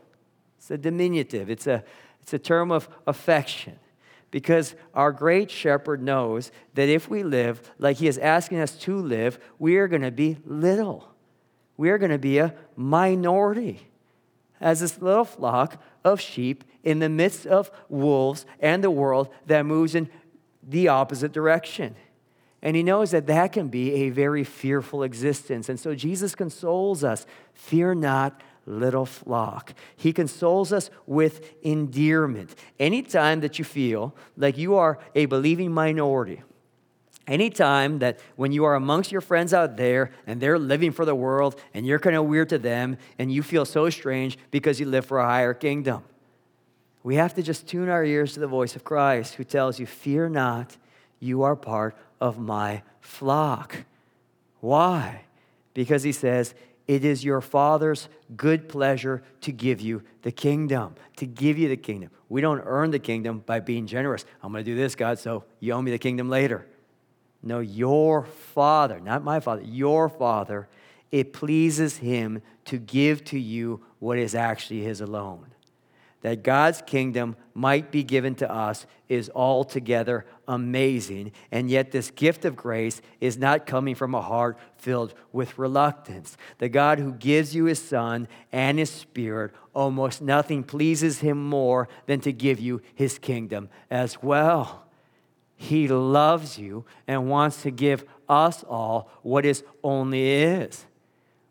It's 0.59 0.71
a 0.71 0.79
diminutive, 0.79 1.51
it's 1.51 1.67
a, 1.67 1.85
it's 2.23 2.33
a 2.33 2.39
term 2.39 2.71
of 2.71 2.89
affection 3.07 3.79
because 4.31 4.75
our 4.95 5.13
great 5.13 5.51
shepherd 5.51 6.03
knows 6.03 6.53
that 6.75 6.89
if 6.89 7.09
we 7.09 7.23
live 7.23 7.73
like 7.79 7.97
he 7.97 8.07
is 8.07 8.19
asking 8.19 8.61
us 8.61 8.73
to 8.73 8.97
live, 8.97 9.39
we 9.59 9.77
are 9.77 9.89
going 9.89 10.03
to 10.03 10.11
be 10.11 10.37
little. 10.45 11.09
We 11.77 11.91
are 11.91 11.99
going 11.99 12.11
to 12.11 12.19
be 12.19 12.39
a 12.39 12.55
minority 12.77 13.89
as 14.61 14.81
this 14.81 15.01
little 15.01 15.25
flock 15.25 15.83
of 16.05 16.21
sheep 16.21 16.65
in 16.85 16.99
the 16.99 17.09
midst 17.09 17.47
of 17.47 17.71
wolves 17.89 18.45
and 18.61 18.85
the 18.85 18.91
world 18.91 19.31
that 19.47 19.67
moves 19.67 19.95
in 19.95 20.09
the 20.63 20.89
opposite 20.89 21.33
direction. 21.33 21.97
And 22.63 22.77
he 22.77 22.83
knows 22.83 23.11
that 23.13 23.27
that 23.27 23.53
can 23.53 23.69
be 23.69 23.95
a 23.95 24.11
very 24.11 24.45
fearful 24.45 25.03
existence. 25.03 25.69
And 25.69 25.81
so 25.81 25.95
Jesus 25.95 26.35
consoles 26.35 27.03
us 27.03 27.27
fear 27.55 27.95
not, 27.95 28.43
little 28.67 29.07
flock. 29.07 29.75
He 29.97 30.13
consoles 30.13 30.73
us 30.73 30.91
with 31.07 31.55
endearment. 31.63 32.55
Anytime 32.79 33.41
that 33.41 33.59
you 33.59 33.65
feel 33.65 34.15
like 34.37 34.59
you 34.59 34.77
are 34.77 34.99
a 35.15 35.27
believing 35.27 35.73
minority, 35.73 36.43
anytime 37.27 38.01
that 38.01 38.21
when 38.37 38.53
you 38.53 38.65
are 38.65 38.75
amongst 38.75 39.11
your 39.11 39.23
friends 39.23 39.55
out 39.55 39.77
there 39.77 40.11
and 40.27 40.41
they're 40.41 40.59
living 40.59 40.93
for 40.93 41.05
the 41.05 41.15
world 41.15 41.59
and 41.73 41.87
you're 41.87 41.99
kind 41.99 42.17
of 42.17 42.27
weird 42.27 42.51
to 42.51 42.59
them 42.59 42.99
and 43.19 43.33
you 43.33 43.43
feel 43.43 43.65
so 43.65 43.89
strange 43.89 44.39
because 44.51 44.79
you 44.79 44.87
live 44.87 45.07
for 45.07 45.19
a 45.19 45.25
higher 45.25 45.55
kingdom, 45.55 46.03
we 47.03 47.15
have 47.15 47.35
to 47.35 47.43
just 47.43 47.67
tune 47.67 47.89
our 47.89 48.05
ears 48.05 48.35
to 48.35 48.41
the 48.41 48.47
voice 48.47 48.77
of 48.77 48.85
Christ 48.85 49.35
who 49.35 49.45
tells 49.45 49.81
you, 49.81 49.87
Fear 49.87 50.29
not, 50.31 50.77
you 51.21 51.43
are 51.43 51.55
part 51.55 51.97
of 52.21 52.39
my 52.39 52.83
flock. 53.01 53.85
Why? 54.61 55.25
Because 55.75 56.03
he 56.03 56.13
says, 56.13 56.55
It 56.89 57.05
is 57.05 57.25
your 57.25 57.41
Father's 57.41 58.09
good 58.37 58.69
pleasure 58.69 59.23
to 59.43 59.53
give 59.53 59.81
you 59.81 60.03
the 60.23 60.33
kingdom, 60.33 60.95
to 61.17 61.27
give 61.27 61.59
you 61.59 61.69
the 61.69 61.77
kingdom. 61.77 62.11
We 62.29 62.41
don't 62.41 62.63
earn 62.65 62.91
the 62.91 62.99
kingdom 62.99 63.43
by 63.45 63.61
being 63.61 63.87
generous. 63.87 64.25
I'm 64.43 64.53
going 64.53 64.65
to 64.65 64.71
do 64.71 64.77
this, 64.77 64.95
God, 64.95 65.19
so 65.19 65.45
you 65.61 65.73
owe 65.73 65.83
me 65.83 65.91
the 65.91 65.99
kingdom 65.99 66.29
later. 66.29 66.67
No, 67.43 67.61
your 67.61 68.25
Father, 68.25 69.01
not 69.01 69.23
my 69.23 69.41
Father, 69.41 69.63
your 69.63 70.09
Father, 70.09 70.69
it 71.11 71.33
pleases 71.33 71.99
him 71.99 72.43
to 72.67 72.79
give 72.79 73.25
to 73.25 73.39
you 73.39 73.81
what 73.99 74.19
is 74.19 74.35
actually 74.35 74.81
his 74.83 75.01
alone 75.01 75.50
that 76.23 76.43
God's 76.43 76.83
kingdom 76.83 77.37
might 77.55 77.91
be 77.91 78.03
given 78.03 78.35
to 78.37 78.51
us 78.51 78.87
is 79.09 79.31
altogether 79.35 80.27
amazing. 80.47 81.33
And 81.51 81.71
yet, 81.71 81.93
this 81.93 82.11
gift 82.11 82.45
of 82.45 82.57
grace 82.57 83.01
is 83.21 83.39
not 83.39 83.67
coming 83.67 83.95
from 83.95 84.15
a 84.15 84.21
heart 84.21 84.59
filled 84.77 85.15
with 85.33 85.59
reluctance. 85.59 86.37
The 86.59 86.69
God 86.69 86.99
who 86.99 87.13
gives 87.13 87.55
you 87.55 87.65
his 87.65 87.83
Son 87.83 88.29
and 88.53 88.79
his 88.79 88.91
Spirit, 88.91 89.53
almost 89.75 90.23
nothing 90.23 90.63
pleases 90.63 91.21
him 91.21 91.43
more 91.43 91.89
than 92.07 92.21
to 92.21 92.33
give 92.33 92.61
you 92.61 92.83
his 92.95 93.19
kingdom 93.19 93.69
as 93.91 94.23
well. 94.23 94.87
He 95.57 95.89
loves 95.89 96.59
you 96.59 96.85
and 97.07 97.29
wants 97.29 97.63
to 97.63 97.71
give 97.71 98.05
us 98.29 98.65
all 98.65 99.11
what 99.23 99.45
his 99.45 99.63
only 99.83 100.31
is. 100.31 100.87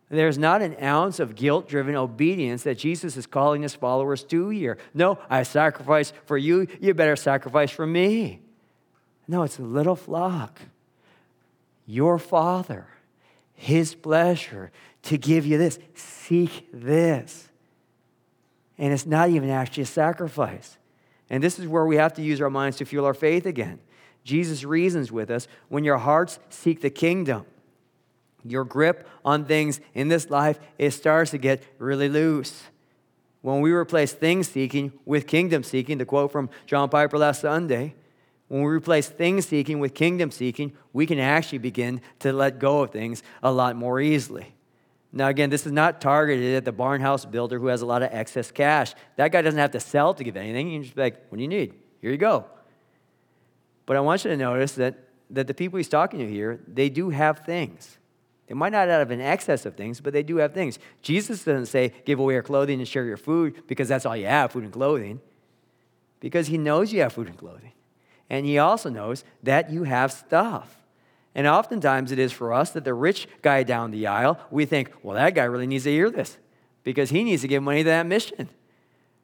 There's 0.09 0.39
not 0.39 0.63
an 0.63 0.75
ounce 0.81 1.19
of 1.19 1.35
guilt 1.35 1.69
driven 1.69 1.95
obedience 1.95 2.63
that 2.63 2.79
Jesus 2.79 3.15
is 3.15 3.27
calling 3.27 3.61
his 3.61 3.75
followers 3.75 4.23
to 4.25 4.49
here. 4.49 4.79
No, 4.93 5.19
I 5.29 5.43
sacrifice 5.43 6.13
for 6.25 6.37
you, 6.37 6.67
you 6.81 6.93
better 6.95 7.15
sacrifice 7.15 7.69
for 7.69 7.85
me. 7.85 8.41
No, 9.27 9.43
it's 9.43 9.59
a 9.59 9.63
little 9.63 9.95
flock. 9.95 10.59
Your 11.85 12.17
Father, 12.17 12.87
His 13.53 13.93
pleasure 13.93 14.71
to 15.03 15.17
give 15.17 15.45
you 15.45 15.59
this. 15.59 15.77
Seek 15.93 16.67
this. 16.73 17.47
And 18.79 18.91
it's 18.91 19.05
not 19.05 19.29
even 19.29 19.49
actually 19.49 19.83
a 19.83 19.87
sacrifice. 19.87 20.77
And 21.29 21.43
this 21.43 21.59
is 21.59 21.67
where 21.67 21.85
we 21.85 21.97
have 21.97 22.13
to 22.13 22.23
use 22.23 22.41
our 22.41 22.49
minds 22.49 22.77
to 22.77 22.85
fuel 22.85 23.05
our 23.05 23.13
faith 23.13 23.45
again. 23.45 23.79
Jesus 24.23 24.63
reasons 24.63 25.11
with 25.11 25.29
us 25.29 25.47
when 25.67 25.83
your 25.83 25.97
hearts 25.97 26.39
seek 26.49 26.81
the 26.81 26.89
kingdom 26.89 27.45
your 28.43 28.63
grip 28.63 29.07
on 29.23 29.45
things 29.45 29.79
in 29.93 30.07
this 30.07 30.29
life, 30.29 30.59
it 30.77 30.91
starts 30.91 31.31
to 31.31 31.37
get 31.37 31.63
really 31.77 32.09
loose. 32.09 32.63
When 33.41 33.61
we 33.61 33.71
replace 33.71 34.11
things 34.11 34.49
seeking 34.49 34.91
with 35.05 35.27
kingdom 35.27 35.63
seeking, 35.63 35.97
the 35.97 36.05
quote 36.05 36.31
from 36.31 36.49
John 36.65 36.89
Piper 36.89 37.17
last 37.17 37.41
Sunday, 37.41 37.95
when 38.49 38.63
we 38.63 38.71
replace 38.71 39.07
things 39.07 39.45
seeking 39.45 39.79
with 39.79 39.93
kingdom 39.93 40.31
seeking, 40.31 40.73
we 40.91 41.05
can 41.05 41.19
actually 41.19 41.59
begin 41.59 42.01
to 42.19 42.33
let 42.33 42.59
go 42.59 42.81
of 42.81 42.91
things 42.91 43.23
a 43.43 43.51
lot 43.51 43.75
more 43.75 44.01
easily. 44.01 44.55
Now, 45.11 45.27
again, 45.27 45.49
this 45.49 45.65
is 45.65 45.71
not 45.71 46.01
targeted 46.01 46.55
at 46.55 46.65
the 46.65 46.73
barnhouse 46.73 47.29
builder 47.29 47.59
who 47.59 47.67
has 47.67 47.81
a 47.81 47.85
lot 47.85 48.03
of 48.03 48.09
excess 48.11 48.51
cash. 48.51 48.93
That 49.15 49.31
guy 49.31 49.41
doesn't 49.41 49.59
have 49.59 49.71
to 49.71 49.79
sell 49.79 50.13
to 50.15 50.23
give 50.23 50.35
anything. 50.35 50.69
You 50.69 50.83
just 50.83 50.97
like, 50.97 51.27
what 51.29 51.37
do 51.37 51.41
you 51.41 51.47
need? 51.47 51.75
Here 52.01 52.11
you 52.11 52.17
go. 52.17 52.45
But 53.85 53.97
I 53.97 54.01
want 54.01 54.23
you 54.23 54.31
to 54.31 54.37
notice 54.37 54.73
that, 54.73 54.95
that 55.29 55.47
the 55.47 55.53
people 55.53 55.77
he's 55.77 55.89
talking 55.89 56.19
to 56.19 56.27
here, 56.27 56.59
they 56.67 56.89
do 56.89 57.09
have 57.09 57.39
things. 57.39 57.98
They 58.49 58.55
might 58.55 58.71
not 58.71 58.87
have 58.87 59.11
an 59.11 59.21
excess 59.21 59.67
of 59.67 59.75
things, 59.75 60.01
but 60.01 60.11
they 60.11 60.23
do 60.23 60.37
have 60.37 60.55
things. 60.55 60.79
Jesus 61.03 61.43
doesn't 61.43 61.67
say, 61.67 61.93
give 62.03 62.17
away 62.17 62.33
your 62.33 62.41
clothing 62.41 62.79
and 62.79 62.87
share 62.87 63.05
your 63.05 63.15
food 63.15 63.67
because 63.67 63.87
that's 63.87 64.07
all 64.07 64.17
you 64.17 64.25
have, 64.25 64.51
food 64.51 64.63
and 64.63 64.73
clothing. 64.73 65.21
Because 66.19 66.47
he 66.47 66.57
knows 66.57 66.91
you 66.91 67.01
have 67.01 67.13
food 67.13 67.27
and 67.27 67.37
clothing. 67.37 67.73
And 68.27 68.47
he 68.47 68.57
also 68.57 68.89
knows 68.89 69.23
that 69.43 69.69
you 69.69 69.83
have 69.83 70.11
stuff. 70.11 70.81
And 71.35 71.45
oftentimes 71.45 72.11
it 72.11 72.17
is 72.17 72.31
for 72.31 72.51
us 72.51 72.71
that 72.71 72.85
the 72.85 72.93
rich 72.95 73.27
guy 73.43 73.61
down 73.61 73.91
the 73.91 74.07
aisle, 74.07 74.39
we 74.49 74.65
think, 74.65 74.91
well, 75.03 75.15
that 75.15 75.35
guy 75.35 75.43
really 75.43 75.67
needs 75.67 75.83
to 75.83 75.91
hear 75.91 76.09
this 76.09 76.39
because 76.83 77.11
he 77.11 77.23
needs 77.23 77.43
to 77.43 77.47
give 77.47 77.61
money 77.61 77.83
to 77.83 77.89
that 77.89 78.07
mission. 78.07 78.49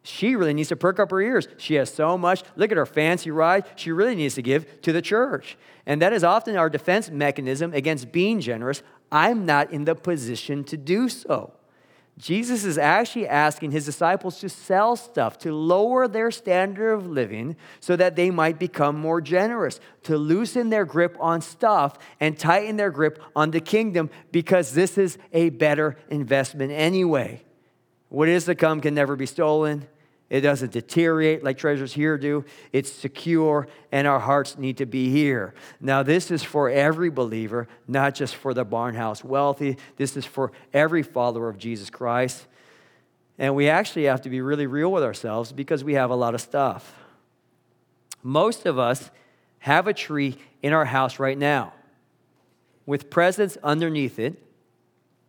She 0.03 0.35
really 0.35 0.53
needs 0.53 0.69
to 0.69 0.75
perk 0.75 0.99
up 0.99 1.09
her 1.09 1.19
ears. 1.19 1.47
She 1.57 1.73
has 1.75 1.91
so 1.91 2.15
much. 2.15 2.43
Look 2.55 2.69
at 2.69 2.77
her 2.77 2.85
fancy 2.85 3.31
ride. 3.31 3.65
She 3.75 3.91
really 3.91 4.13
needs 4.13 4.35
to 4.35 4.43
give 4.43 4.81
to 4.83 4.93
the 4.93 5.01
church. 5.01 5.57
And 5.87 5.99
that 5.99 6.13
is 6.13 6.23
often 6.23 6.55
our 6.55 6.69
defense 6.69 7.09
mechanism 7.09 7.73
against 7.73 8.11
being 8.11 8.39
generous. 8.39 8.83
I'm 9.11 9.45
not 9.45 9.71
in 9.71 9.85
the 9.85 9.95
position 9.95 10.63
to 10.65 10.77
do 10.77 11.09
so. 11.09 11.53
Jesus 12.17 12.63
is 12.63 12.77
actually 12.77 13.27
asking 13.27 13.71
his 13.71 13.83
disciples 13.83 14.39
to 14.39 14.47
sell 14.47 14.95
stuff, 14.95 15.37
to 15.39 15.53
lower 15.53 16.07
their 16.07 16.31
standard 16.31 16.93
of 16.93 17.07
living 17.07 17.57
so 17.81 17.97
that 17.97 18.15
they 18.15 18.31
might 18.31 18.57
become 18.57 18.97
more 18.97 19.19
generous, 19.19 19.81
to 20.03 20.17
loosen 20.17 20.69
their 20.69 20.85
grip 20.85 21.17
on 21.19 21.41
stuff 21.41 21.97
and 22.21 22.39
tighten 22.39 22.77
their 22.77 22.91
grip 22.91 23.21
on 23.35 23.51
the 23.51 23.59
kingdom 23.59 24.09
because 24.31 24.73
this 24.73 24.97
is 24.97 25.17
a 25.33 25.49
better 25.49 25.97
investment 26.09 26.71
anyway. 26.71 27.43
What 28.07 28.29
is 28.29 28.45
to 28.45 28.55
come 28.55 28.79
can 28.79 28.93
never 28.93 29.17
be 29.17 29.25
stolen. 29.25 29.87
It 30.29 30.41
doesn't 30.41 30.71
deteriorate 30.71 31.43
like 31.43 31.57
treasures 31.57 31.93
here 31.93 32.17
do. 32.17 32.45
It's 32.73 32.91
secure, 32.91 33.67
and 33.91 34.07
our 34.07 34.19
hearts 34.19 34.57
need 34.57 34.77
to 34.77 34.85
be 34.85 35.11
here. 35.11 35.53
Now, 35.79 36.01
this 36.01 36.31
is 36.31 36.41
for 36.41 36.69
every 36.69 37.11
believer, 37.11 37.67
not 37.87 38.15
just 38.15 38.35
for 38.35 38.53
the 38.53 38.65
barnhouse 38.65 39.23
wealthy. 39.23 39.77
This 39.97 40.17
is 40.17 40.25
for 40.25 40.51
every 40.73 41.03
follower 41.03 41.47
of 41.47 41.57
Jesus 41.59 41.91
Christ. 41.91 42.47
And 43.37 43.53
we 43.55 43.69
actually 43.69 44.05
have 44.05 44.21
to 44.21 44.29
be 44.29 44.41
really 44.41 44.65
real 44.65 44.91
with 44.91 45.03
ourselves 45.03 45.51
because 45.51 45.83
we 45.83 45.93
have 45.93 46.09
a 46.09 46.15
lot 46.15 46.33
of 46.33 46.41
stuff. 46.41 46.95
Most 48.23 48.65
of 48.65 48.79
us 48.79 49.11
have 49.59 49.87
a 49.87 49.93
tree 49.93 50.37
in 50.63 50.73
our 50.73 50.85
house 50.85 51.19
right 51.19 51.37
now 51.37 51.73
with 52.87 53.11
presents 53.11 53.57
underneath 53.63 54.17
it. 54.17 54.41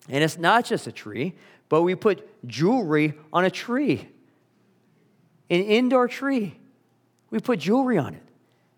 And 0.08 0.24
it's 0.24 0.38
not 0.38 0.64
just 0.64 0.86
a 0.86 0.92
tree, 0.92 1.34
but 1.68 1.82
we 1.82 1.94
put 1.94 2.26
jewelry 2.46 3.14
on 3.32 3.44
a 3.44 3.50
tree 3.50 4.08
an 5.50 5.62
indoor 5.62 6.08
tree. 6.08 6.56
We 7.30 7.40
put 7.40 7.60
jewelry 7.60 7.98
on 7.98 8.14
it 8.14 8.22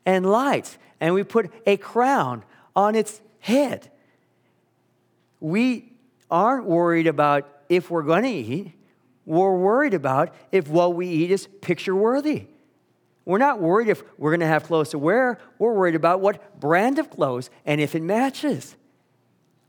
and 0.07 0.25
lights, 0.31 0.79
and 1.01 1.15
we 1.15 1.23
put 1.23 1.53
a 1.67 1.77
crown 1.77 2.45
on 2.75 2.95
its 2.95 3.21
head. 3.41 3.91
We 5.41 5.93
aren't 6.31 6.65
worried 6.65 7.07
about 7.07 7.49
if 7.69 7.91
we're 7.91 8.03
going 8.03 8.23
to 8.23 8.29
eat. 8.29 8.73
We're 9.27 9.57
worried 9.57 9.95
about 9.95 10.35
if 10.51 10.69
what 10.69 10.95
we 10.95 11.07
eat 11.09 11.31
is 11.31 11.47
picture 11.61 11.95
worthy. 11.95 12.47
We're 13.25 13.39
not 13.39 13.61
worried 13.61 13.89
if 13.89 14.03
we're 14.17 14.31
going 14.31 14.41
to 14.41 14.47
have 14.47 14.65
clothes 14.65 14.89
to 14.91 14.99
wear. 14.99 15.39
We're 15.59 15.75
worried 15.75 15.95
about 15.95 16.21
what 16.21 16.59
brand 16.59 16.99
of 16.99 17.11
clothes 17.11 17.51
and 17.67 17.79
if 17.79 17.95
it 17.95 18.03
matches. 18.03 18.75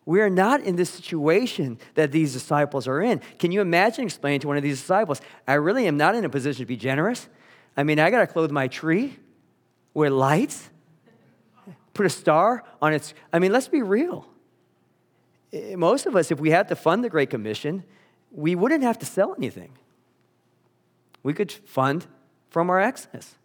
We 0.10 0.22
are 0.22 0.30
not 0.32 0.62
in 0.62 0.76
this 0.76 0.90
situation 0.90 1.78
that 1.94 2.12
these 2.12 2.34
disciples 2.34 2.88
are 2.88 3.00
in. 3.00 3.22
Can 3.38 3.52
you 3.52 3.62
imagine 3.62 4.06
explaining 4.06 4.40
to 4.40 4.48
one 4.48 4.58
of 4.58 4.64
these 4.64 4.80
disciples, 4.80 5.22
I 5.48 5.54
really 5.54 5.86
am 5.86 5.98
not 5.98 6.16
in 6.16 6.26
a 6.26 6.30
position 6.30 6.64
to 6.64 6.66
be 6.66 6.78
generous? 6.78 7.30
I 7.78 7.84
mean, 7.84 8.00
I 8.00 8.10
got 8.10 8.22
to 8.22 8.26
clothe 8.26 8.50
my 8.50 8.68
tree 8.68 9.20
with 9.94 10.12
lights, 10.12 10.72
put 11.94 12.08
a 12.08 12.10
star 12.10 12.64
on 12.82 12.92
its. 12.92 13.14
I 13.32 13.38
mean, 13.38 13.52
let's 13.52 13.68
be 13.68 13.84
real. 13.84 14.28
Eh, 15.54 15.76
most 15.76 16.08
of 16.08 16.16
us, 16.16 16.32
if 16.32 16.40
we 16.40 16.50
had 16.50 16.70
to 16.70 16.76
fund 16.76 17.04
the 17.04 17.10
Great 17.12 17.30
Commission, 17.30 17.84
we 18.32 18.56
wouldn't 18.56 18.82
have 18.82 18.98
to 18.98 19.06
sell 19.06 19.36
anything. 19.38 19.78
We 21.22 21.36
could 21.36 21.52
fund 21.52 22.08
from 22.50 22.72
our 22.72 22.80
excess, 22.80 23.36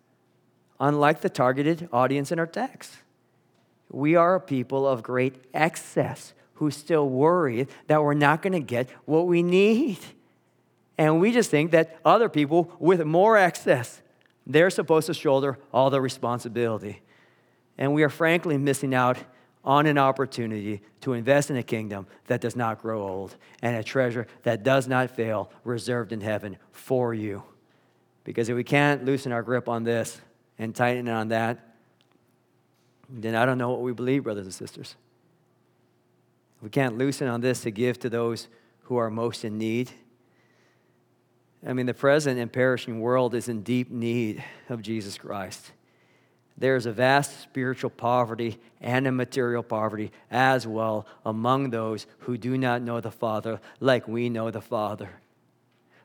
unlike 0.80 1.20
the 1.20 1.28
targeted 1.28 1.90
audience 1.92 2.32
in 2.32 2.38
our 2.38 2.46
text. 2.46 2.90
We 3.90 4.14
are 4.14 4.36
a 4.36 4.40
people 4.40 4.88
of 4.88 5.02
great 5.02 5.44
excess 5.52 6.32
who 6.54 6.70
still 6.70 7.08
worry 7.08 7.68
that 7.86 8.02
we're 8.02 8.14
not 8.14 8.42
going 8.42 8.52
to 8.52 8.60
get 8.60 8.88
what 9.04 9.26
we 9.26 9.42
need. 9.42 9.98
And 10.96 11.20
we 11.20 11.32
just 11.32 11.50
think 11.50 11.72
that 11.72 11.98
other 12.04 12.28
people 12.28 12.72
with 12.78 13.02
more 13.04 13.36
access, 13.36 14.00
they're 14.46 14.70
supposed 14.70 15.06
to 15.06 15.14
shoulder 15.14 15.58
all 15.72 15.90
the 15.90 16.00
responsibility. 16.00 17.02
And 17.76 17.92
we 17.92 18.02
are 18.04 18.08
frankly 18.08 18.56
missing 18.56 18.94
out 18.94 19.18
on 19.64 19.86
an 19.86 19.98
opportunity 19.98 20.82
to 21.00 21.14
invest 21.14 21.50
in 21.50 21.56
a 21.56 21.62
kingdom 21.62 22.06
that 22.26 22.40
does 22.40 22.54
not 22.54 22.80
grow 22.80 23.02
old 23.02 23.34
and 23.62 23.76
a 23.76 23.82
treasure 23.82 24.26
that 24.42 24.62
does 24.62 24.86
not 24.86 25.10
fail, 25.10 25.50
reserved 25.64 26.12
in 26.12 26.20
heaven 26.20 26.56
for 26.70 27.14
you. 27.14 27.42
Because 28.24 28.48
if 28.48 28.56
we 28.56 28.64
can't 28.64 29.04
loosen 29.04 29.32
our 29.32 29.42
grip 29.42 29.68
on 29.68 29.84
this 29.84 30.20
and 30.58 30.74
tighten 30.74 31.08
it 31.08 31.10
on 31.10 31.28
that, 31.28 31.74
then 33.08 33.34
I 33.34 33.44
don't 33.44 33.58
know 33.58 33.70
what 33.70 33.80
we 33.80 33.92
believe, 33.92 34.24
brothers 34.24 34.46
and 34.46 34.54
sisters. 34.54 34.96
We 36.64 36.70
can't 36.70 36.96
loosen 36.96 37.28
on 37.28 37.42
this 37.42 37.60
to 37.64 37.70
give 37.70 37.98
to 38.00 38.08
those 38.08 38.48
who 38.84 38.96
are 38.96 39.10
most 39.10 39.44
in 39.44 39.58
need. 39.58 39.90
I 41.66 41.74
mean, 41.74 41.84
the 41.84 41.92
present 41.92 42.40
and 42.40 42.50
perishing 42.50 43.00
world 43.02 43.34
is 43.34 43.50
in 43.50 43.60
deep 43.60 43.90
need 43.90 44.42
of 44.70 44.80
Jesus 44.80 45.18
Christ. 45.18 45.72
There 46.56 46.74
is 46.74 46.86
a 46.86 46.92
vast 46.92 47.42
spiritual 47.42 47.90
poverty 47.90 48.58
and 48.80 49.06
a 49.06 49.12
material 49.12 49.62
poverty 49.62 50.10
as 50.30 50.66
well 50.66 51.06
among 51.26 51.68
those 51.68 52.06
who 52.20 52.38
do 52.38 52.56
not 52.56 52.80
know 52.80 52.98
the 52.98 53.10
Father 53.10 53.60
like 53.78 54.08
we 54.08 54.30
know 54.30 54.50
the 54.50 54.62
Father. 54.62 55.10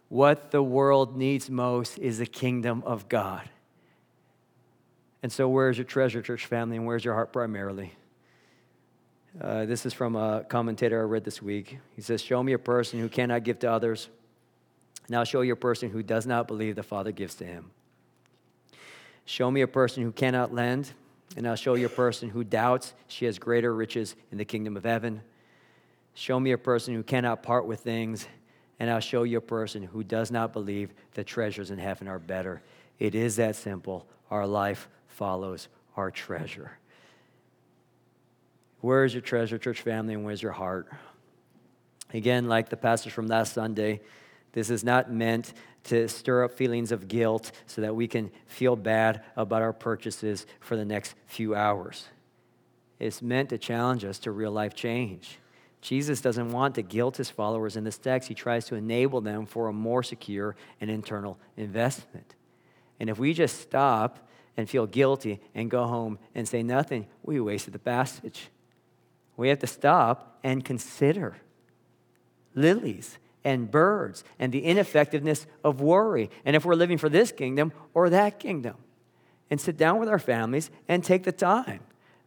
What 0.10 0.52
the 0.52 0.64
world 0.64 1.16
needs 1.16 1.50
most 1.50 1.98
is 2.00 2.18
the 2.18 2.26
kingdom 2.26 2.84
of 2.86 3.08
God. 3.08 3.48
And 5.24 5.32
so, 5.32 5.48
where's 5.48 5.78
your 5.78 5.86
treasure, 5.86 6.22
church 6.22 6.48
family, 6.48 6.76
and 6.76 6.86
where's 6.86 7.06
your 7.06 7.14
heart 7.14 7.32
primarily? 7.32 7.94
Uh, 9.40 9.66
this 9.66 9.86
is 9.86 9.94
from 9.94 10.16
a 10.16 10.44
commentator 10.48 11.00
I 11.02 11.04
read 11.04 11.24
this 11.24 11.42
week. 11.42 11.78
He 11.96 12.02
says, 12.02 12.22
Show 12.22 12.42
me 12.42 12.54
a 12.54 12.60
person 12.60 13.00
who 13.00 13.10
cannot 13.10 13.44
give 13.44 13.60
to 13.60 13.72
others. 13.72 14.10
Now 15.08 15.24
show 15.24 15.42
you 15.42 15.54
a 15.54 15.58
person 15.58 15.90
who 15.90 16.04
does 16.04 16.26
not 16.26 16.48
believe 16.48 16.76
the 16.76 16.84
Father 16.84 17.12
gives 17.12 17.36
to 17.36 17.46
him. 17.46 17.72
Show 19.26 19.52
me 19.52 19.62
a 19.62 19.68
person 19.68 20.04
who 20.04 20.12
cannot 20.12 20.54
lend, 20.54 20.92
and 21.38 21.48
I'll 21.48 21.56
show 21.56 21.76
you 21.76 21.86
a 21.86 21.90
person 21.90 22.30
who 22.30 22.44
doubts 22.44 22.94
she 23.08 23.26
has 23.26 23.38
greater 23.38 23.74
riches 23.74 24.16
in 24.32 24.40
the 24.40 24.46
kingdom 24.46 24.76
of 24.76 24.84
heaven. 24.84 25.22
Show 26.16 26.40
me 26.40 26.52
a 26.52 26.58
person 26.58 26.96
who 26.96 27.04
cannot 27.04 27.44
part 27.44 27.68
with 27.68 27.82
things, 27.82 28.28
and 28.80 28.90
I'll 28.90 29.00
show 29.00 29.24
you 29.24 29.38
a 29.38 29.42
person 29.42 29.84
who 29.84 30.04
does 30.04 30.32
not 30.32 30.54
believe 30.54 30.92
the 31.14 31.24
treasures 31.24 31.70
in 31.70 31.78
heaven 31.78 32.08
are 32.08 32.18
better. 32.18 32.64
It 32.98 33.14
is 33.14 33.36
that 33.36 33.56
simple. 33.56 34.08
Our 34.32 34.48
life 34.48 34.90
follows 35.08 35.68
our 35.96 36.10
treasure. 36.10 36.79
Where 38.82 39.04
is 39.04 39.14
your 39.14 39.22
treasure, 39.22 39.58
church 39.58 39.82
family, 39.82 40.14
and 40.14 40.24
where's 40.24 40.42
your 40.42 40.54
heart? 40.54 40.90
Again, 42.14 42.48
like 42.48 42.70
the 42.70 42.78
passage 42.78 43.12
from 43.12 43.28
last 43.28 43.54
Sunday, 43.54 44.02
this 44.54 44.70
is 44.70 44.84
not 44.84 45.12
meant 45.12 45.54
to 45.86 46.08
stir 46.08 46.44
up 46.44 46.54
feelings 46.54 46.92
of 46.92 47.08
guilt 47.08 47.52
so 47.68 47.82
that 47.82 47.96
we 47.96 48.08
can 48.08 48.32
feel 48.48 48.76
bad 48.76 49.24
about 49.36 49.62
our 49.62 49.74
purchases 49.74 50.46
for 50.60 50.76
the 50.76 50.86
next 50.86 51.16
few 51.26 51.56
hours. 51.56 52.06
It's 53.00 53.22
meant 53.22 53.50
to 53.50 53.58
challenge 53.58 54.04
us 54.04 54.20
to 54.20 54.32
real 54.32 54.52
life 54.52 54.74
change. 54.74 55.40
Jesus 55.82 56.20
doesn't 56.20 56.52
want 56.52 56.76
to 56.76 56.82
guilt 56.82 57.18
his 57.18 57.30
followers 57.30 57.78
in 57.78 57.86
this 57.86 57.98
text. 57.98 58.28
He 58.28 58.36
tries 58.36 58.66
to 58.66 58.76
enable 58.76 59.22
them 59.22 59.46
for 59.46 59.68
a 59.68 59.74
more 59.74 60.04
secure 60.04 60.56
and 60.82 60.90
internal 60.90 61.38
investment. 61.56 62.36
And 63.00 63.10
if 63.10 63.18
we 63.18 63.34
just 63.34 63.62
stop 63.62 64.28
and 64.58 64.70
feel 64.70 64.86
guilty 64.86 65.40
and 65.56 65.72
go 65.72 65.86
home 65.86 66.20
and 66.36 66.46
say 66.46 66.64
nothing, 66.64 67.08
we 67.24 67.40
wasted 67.40 67.74
the 67.74 67.80
passage. 67.80 68.50
We 69.40 69.50
have 69.50 69.60
to 69.60 69.68
stop 69.68 70.38
and 70.44 70.66
consider 70.66 71.38
lilies 72.56 73.18
and 73.46 73.72
birds 73.72 74.26
and 74.38 74.52
the 74.52 74.66
ineffectiveness 74.66 75.48
of 75.64 75.80
worry. 75.80 76.30
And 76.44 76.58
if 76.58 76.66
we're 76.66 76.76
living 76.76 76.98
for 76.98 77.08
this 77.08 77.32
kingdom 77.32 77.72
or 77.94 78.10
that 78.10 78.40
kingdom, 78.40 78.76
and 79.50 79.60
sit 79.60 79.78
down 79.78 79.98
with 79.98 80.10
our 80.10 80.20
families 80.20 80.70
and 80.88 81.04
take 81.04 81.24
the 81.24 81.32
time. 81.32 81.80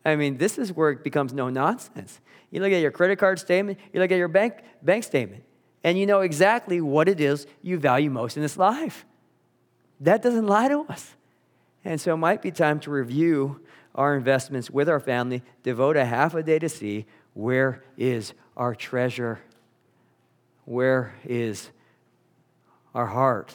I 0.04 0.16
mean, 0.16 0.38
this 0.38 0.58
is 0.58 0.72
where 0.72 0.90
it 0.90 1.04
becomes 1.04 1.32
no 1.32 1.48
nonsense. 1.48 2.18
You 2.50 2.60
look 2.60 2.72
at 2.72 2.80
your 2.80 2.90
credit 2.90 3.18
card 3.18 3.38
statement, 3.38 3.78
you 3.92 4.00
look 4.00 4.10
at 4.10 4.18
your 4.18 4.28
bank, 4.28 4.54
bank 4.82 5.04
statement, 5.04 5.44
and 5.84 5.98
you 5.98 6.06
know 6.06 6.20
exactly 6.20 6.80
what 6.80 7.08
it 7.08 7.20
is 7.20 7.46
you 7.60 7.78
value 7.78 8.10
most 8.10 8.36
in 8.36 8.42
this 8.42 8.56
life. 8.56 9.04
That 10.00 10.22
doesn't 10.22 10.46
lie 10.46 10.68
to 10.68 10.80
us. 10.88 11.14
And 11.84 12.00
so 12.00 12.14
it 12.14 12.16
might 12.16 12.42
be 12.42 12.50
time 12.50 12.80
to 12.80 12.90
review 12.90 13.60
our 13.94 14.16
investments 14.16 14.70
with 14.70 14.88
our 14.88 15.00
family, 15.00 15.42
devote 15.62 15.96
a 15.96 16.04
half 16.04 16.34
a 16.34 16.42
day 16.42 16.58
to 16.58 16.68
see 16.68 17.06
where 17.34 17.82
is 17.96 18.32
our 18.56 18.74
treasure? 18.74 19.40
Where 20.64 21.14
is 21.24 21.70
our 22.94 23.06
heart? 23.06 23.54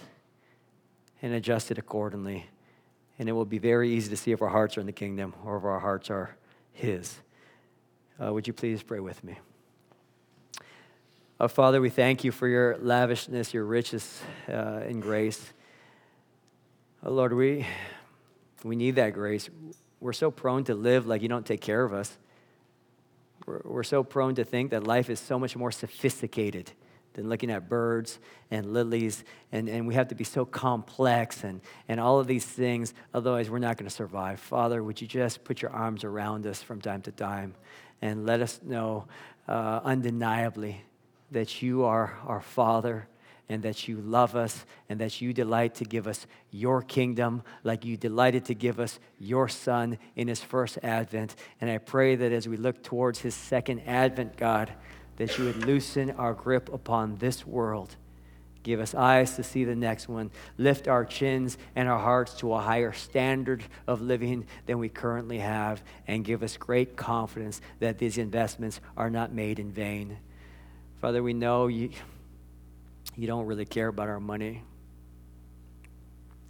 And 1.22 1.34
adjust 1.34 1.72
it 1.72 1.78
accordingly. 1.78 2.48
And 3.20 3.28
it 3.28 3.32
will 3.32 3.46
be 3.46 3.58
very 3.58 3.92
easy 3.92 4.10
to 4.10 4.18
see 4.18 4.32
if 4.32 4.42
our 4.42 4.50
hearts 4.50 4.78
are 4.78 4.82
in 4.82 4.86
the 4.86 4.92
kingdom 4.92 5.34
or 5.44 5.58
if 5.58 5.64
our 5.64 5.80
hearts 5.80 6.10
are 6.10 6.36
His. 6.72 7.20
Uh, 8.24 8.34
would 8.34 8.48
you 8.48 8.54
please 8.54 8.84
pray 8.84 9.00
with 9.00 9.24
me? 9.24 9.40
Uh, 11.40 11.48
Father, 11.48 11.80
we 11.80 11.90
thank 11.90 12.24
you 12.24 12.32
for 12.32 12.48
your 12.48 12.78
lavishness, 12.78 13.54
your 13.54 13.64
riches 13.64 14.22
uh, 14.50 14.82
in 14.88 15.00
grace. 15.00 15.54
Uh, 17.06 17.12
Lord, 17.12 17.34
we, 17.34 17.66
we 18.64 18.76
need 18.76 18.96
that 18.96 19.14
grace. 19.14 19.50
We're 20.00 20.14
so 20.14 20.32
prone 20.32 20.64
to 20.66 20.76
live 20.76 21.08
like 21.08 21.22
you 21.22 21.30
don't 21.30 21.46
take 21.46 21.62
care 21.62 21.84
of 21.84 21.94
us. 21.94 22.18
We're, 23.46 23.62
we're 23.64 23.84
so 23.84 24.04
prone 24.04 24.36
to 24.36 24.44
think 24.44 24.72
that 24.72 24.86
life 24.86 25.10
is 25.10 25.20
so 25.20 25.40
much 25.40 25.56
more 25.56 25.72
sophisticated 25.72 26.72
than 27.14 27.30
looking 27.30 27.50
at 27.50 27.68
birds 27.68 28.20
and 28.52 28.74
lilies. 28.74 29.24
And, 29.52 29.68
and 29.68 29.88
we 29.88 29.96
have 29.96 30.10
to 30.10 30.16
be 30.16 30.24
so 30.24 30.46
complex 30.46 31.44
and, 31.44 31.62
and 31.88 32.00
all 32.00 32.20
of 32.20 32.28
these 32.28 32.46
things. 32.46 32.94
Otherwise, 33.14 33.50
we're 33.50 33.60
not 33.60 33.78
going 33.78 33.90
to 33.90 33.96
survive. 33.96 34.40
Father, 34.40 34.84
would 34.84 35.02
you 35.02 35.08
just 35.08 35.44
put 35.44 35.62
your 35.62 35.72
arms 35.72 36.04
around 36.04 36.46
us 36.46 36.62
from 36.62 36.80
time 36.80 37.02
to 37.02 37.12
time 37.12 37.56
and 38.02 38.26
let 38.26 38.42
us 38.42 38.60
know 38.64 39.08
uh, 39.48 39.82
undeniably 39.84 40.84
that 41.32 41.62
you 41.62 41.84
are 41.84 42.18
our 42.26 42.42
Father 42.42 43.08
and 43.50 43.64
that 43.64 43.88
you 43.88 43.98
love 44.02 44.36
us 44.36 44.66
and 44.90 45.00
that 45.00 45.22
you 45.22 45.34
delight 45.34 45.76
to 45.76 45.86
give 45.86 46.08
us 46.08 46.28
your 46.52 46.82
kingdom 46.82 47.44
like 47.64 47.86
you 47.86 47.96
delighted 47.96 48.46
to 48.46 48.54
give 48.54 48.80
us 48.80 49.00
your 49.20 49.48
son 49.48 49.98
in 50.16 50.28
his 50.28 50.42
first 50.42 50.78
advent. 50.84 51.36
And 51.62 51.70
I 51.70 51.78
pray 51.78 52.16
that 52.16 52.32
as 52.32 52.48
we 52.48 52.58
look 52.58 52.84
towards 52.84 53.20
his 53.20 53.36
second 53.36 53.82
advent, 53.82 54.38
God, 54.38 54.74
that 55.18 55.38
you 55.38 55.46
would 55.46 55.66
loosen 55.66 56.12
our 56.12 56.34
grip 56.34 56.72
upon 56.74 57.16
this 57.16 57.46
world. 57.46 57.96
Give 58.64 58.82
us 58.82 58.94
eyes 58.94 59.38
to 59.38 59.44
see 59.44 59.64
the 59.64 59.78
next 59.78 60.10
one. 60.10 60.30
Lift 60.58 60.90
our 60.90 61.06
chins 61.06 61.58
and 61.74 61.88
our 61.88 62.00
hearts 62.00 62.34
to 62.40 62.54
a 62.54 62.60
higher 62.60 62.92
standard 62.92 63.64
of 63.88 64.02
living 64.02 64.46
than 64.66 64.78
we 64.78 64.90
currently 64.90 65.40
have. 65.40 65.82
And 66.06 66.26
give 66.26 66.44
us 66.44 66.58
great 66.58 66.98
confidence 66.98 67.62
that 67.80 67.98
these 67.98 68.18
investments 68.18 68.82
are 68.98 69.10
not 69.10 69.32
made 69.32 69.60
in 69.60 69.72
vain. 69.72 70.18
Father, 71.00 71.24
we 71.24 71.34
know 71.34 71.68
you 71.68 71.92
you 73.18 73.28
don't 73.28 73.46
really 73.46 73.66
care 73.66 73.88
about 73.88 74.08
our 74.08 74.20
money. 74.20 74.64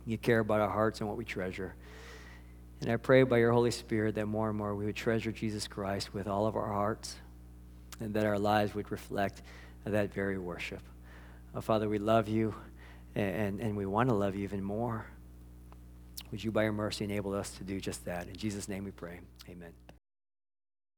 You 0.05 0.18
care 0.18 0.39
about 0.39 0.61
our 0.61 0.70
hearts 0.70 0.99
and 0.99 1.07
what 1.07 1.18
we 1.18 1.26
treasure. 1.26 1.74
And 2.82 2.91
I 2.91 2.97
pray 2.97 3.24
by 3.24 3.38
your 3.38 3.51
Holy 3.51 3.72
Spirit 3.72 4.15
that 4.15 4.26
more 4.28 4.49
and 4.49 4.57
more 4.57 4.76
we 4.76 4.86
would 4.86 4.95
treasure 4.95 5.32
Jesus 5.32 5.68
Christ 5.68 6.13
with 6.13 6.28
all 6.28 6.45
of 6.45 6.55
our 6.55 6.72
hearts 6.72 7.15
and 7.99 8.13
that 8.13 8.26
our 8.26 8.38
lives 8.38 8.76
would 8.76 8.91
reflect 8.91 9.41
that 9.86 10.13
very 10.13 10.38
worship. 10.38 10.82
Oh, 11.55 11.61
Father, 11.61 11.89
we 11.89 11.97
love 11.97 12.28
you 12.28 12.53
and, 13.15 13.59
and 13.59 13.76
we 13.76 13.86
want 13.86 14.09
to 14.09 14.15
love 14.15 14.36
you 14.36 14.43
even 14.43 14.63
more. 14.63 15.05
Would 16.32 16.43
you, 16.43 16.51
by 16.51 16.63
your 16.63 16.74
mercy, 16.74 17.05
enable 17.05 17.34
us 17.34 17.51
to 17.51 17.63
do 17.63 17.80
just 17.80 18.05
that? 18.05 18.28
In 18.28 18.36
Jesus' 18.36 18.68
name 18.68 18.84
we 18.84 18.91
pray. 18.91 19.22
Amen. 19.49 19.72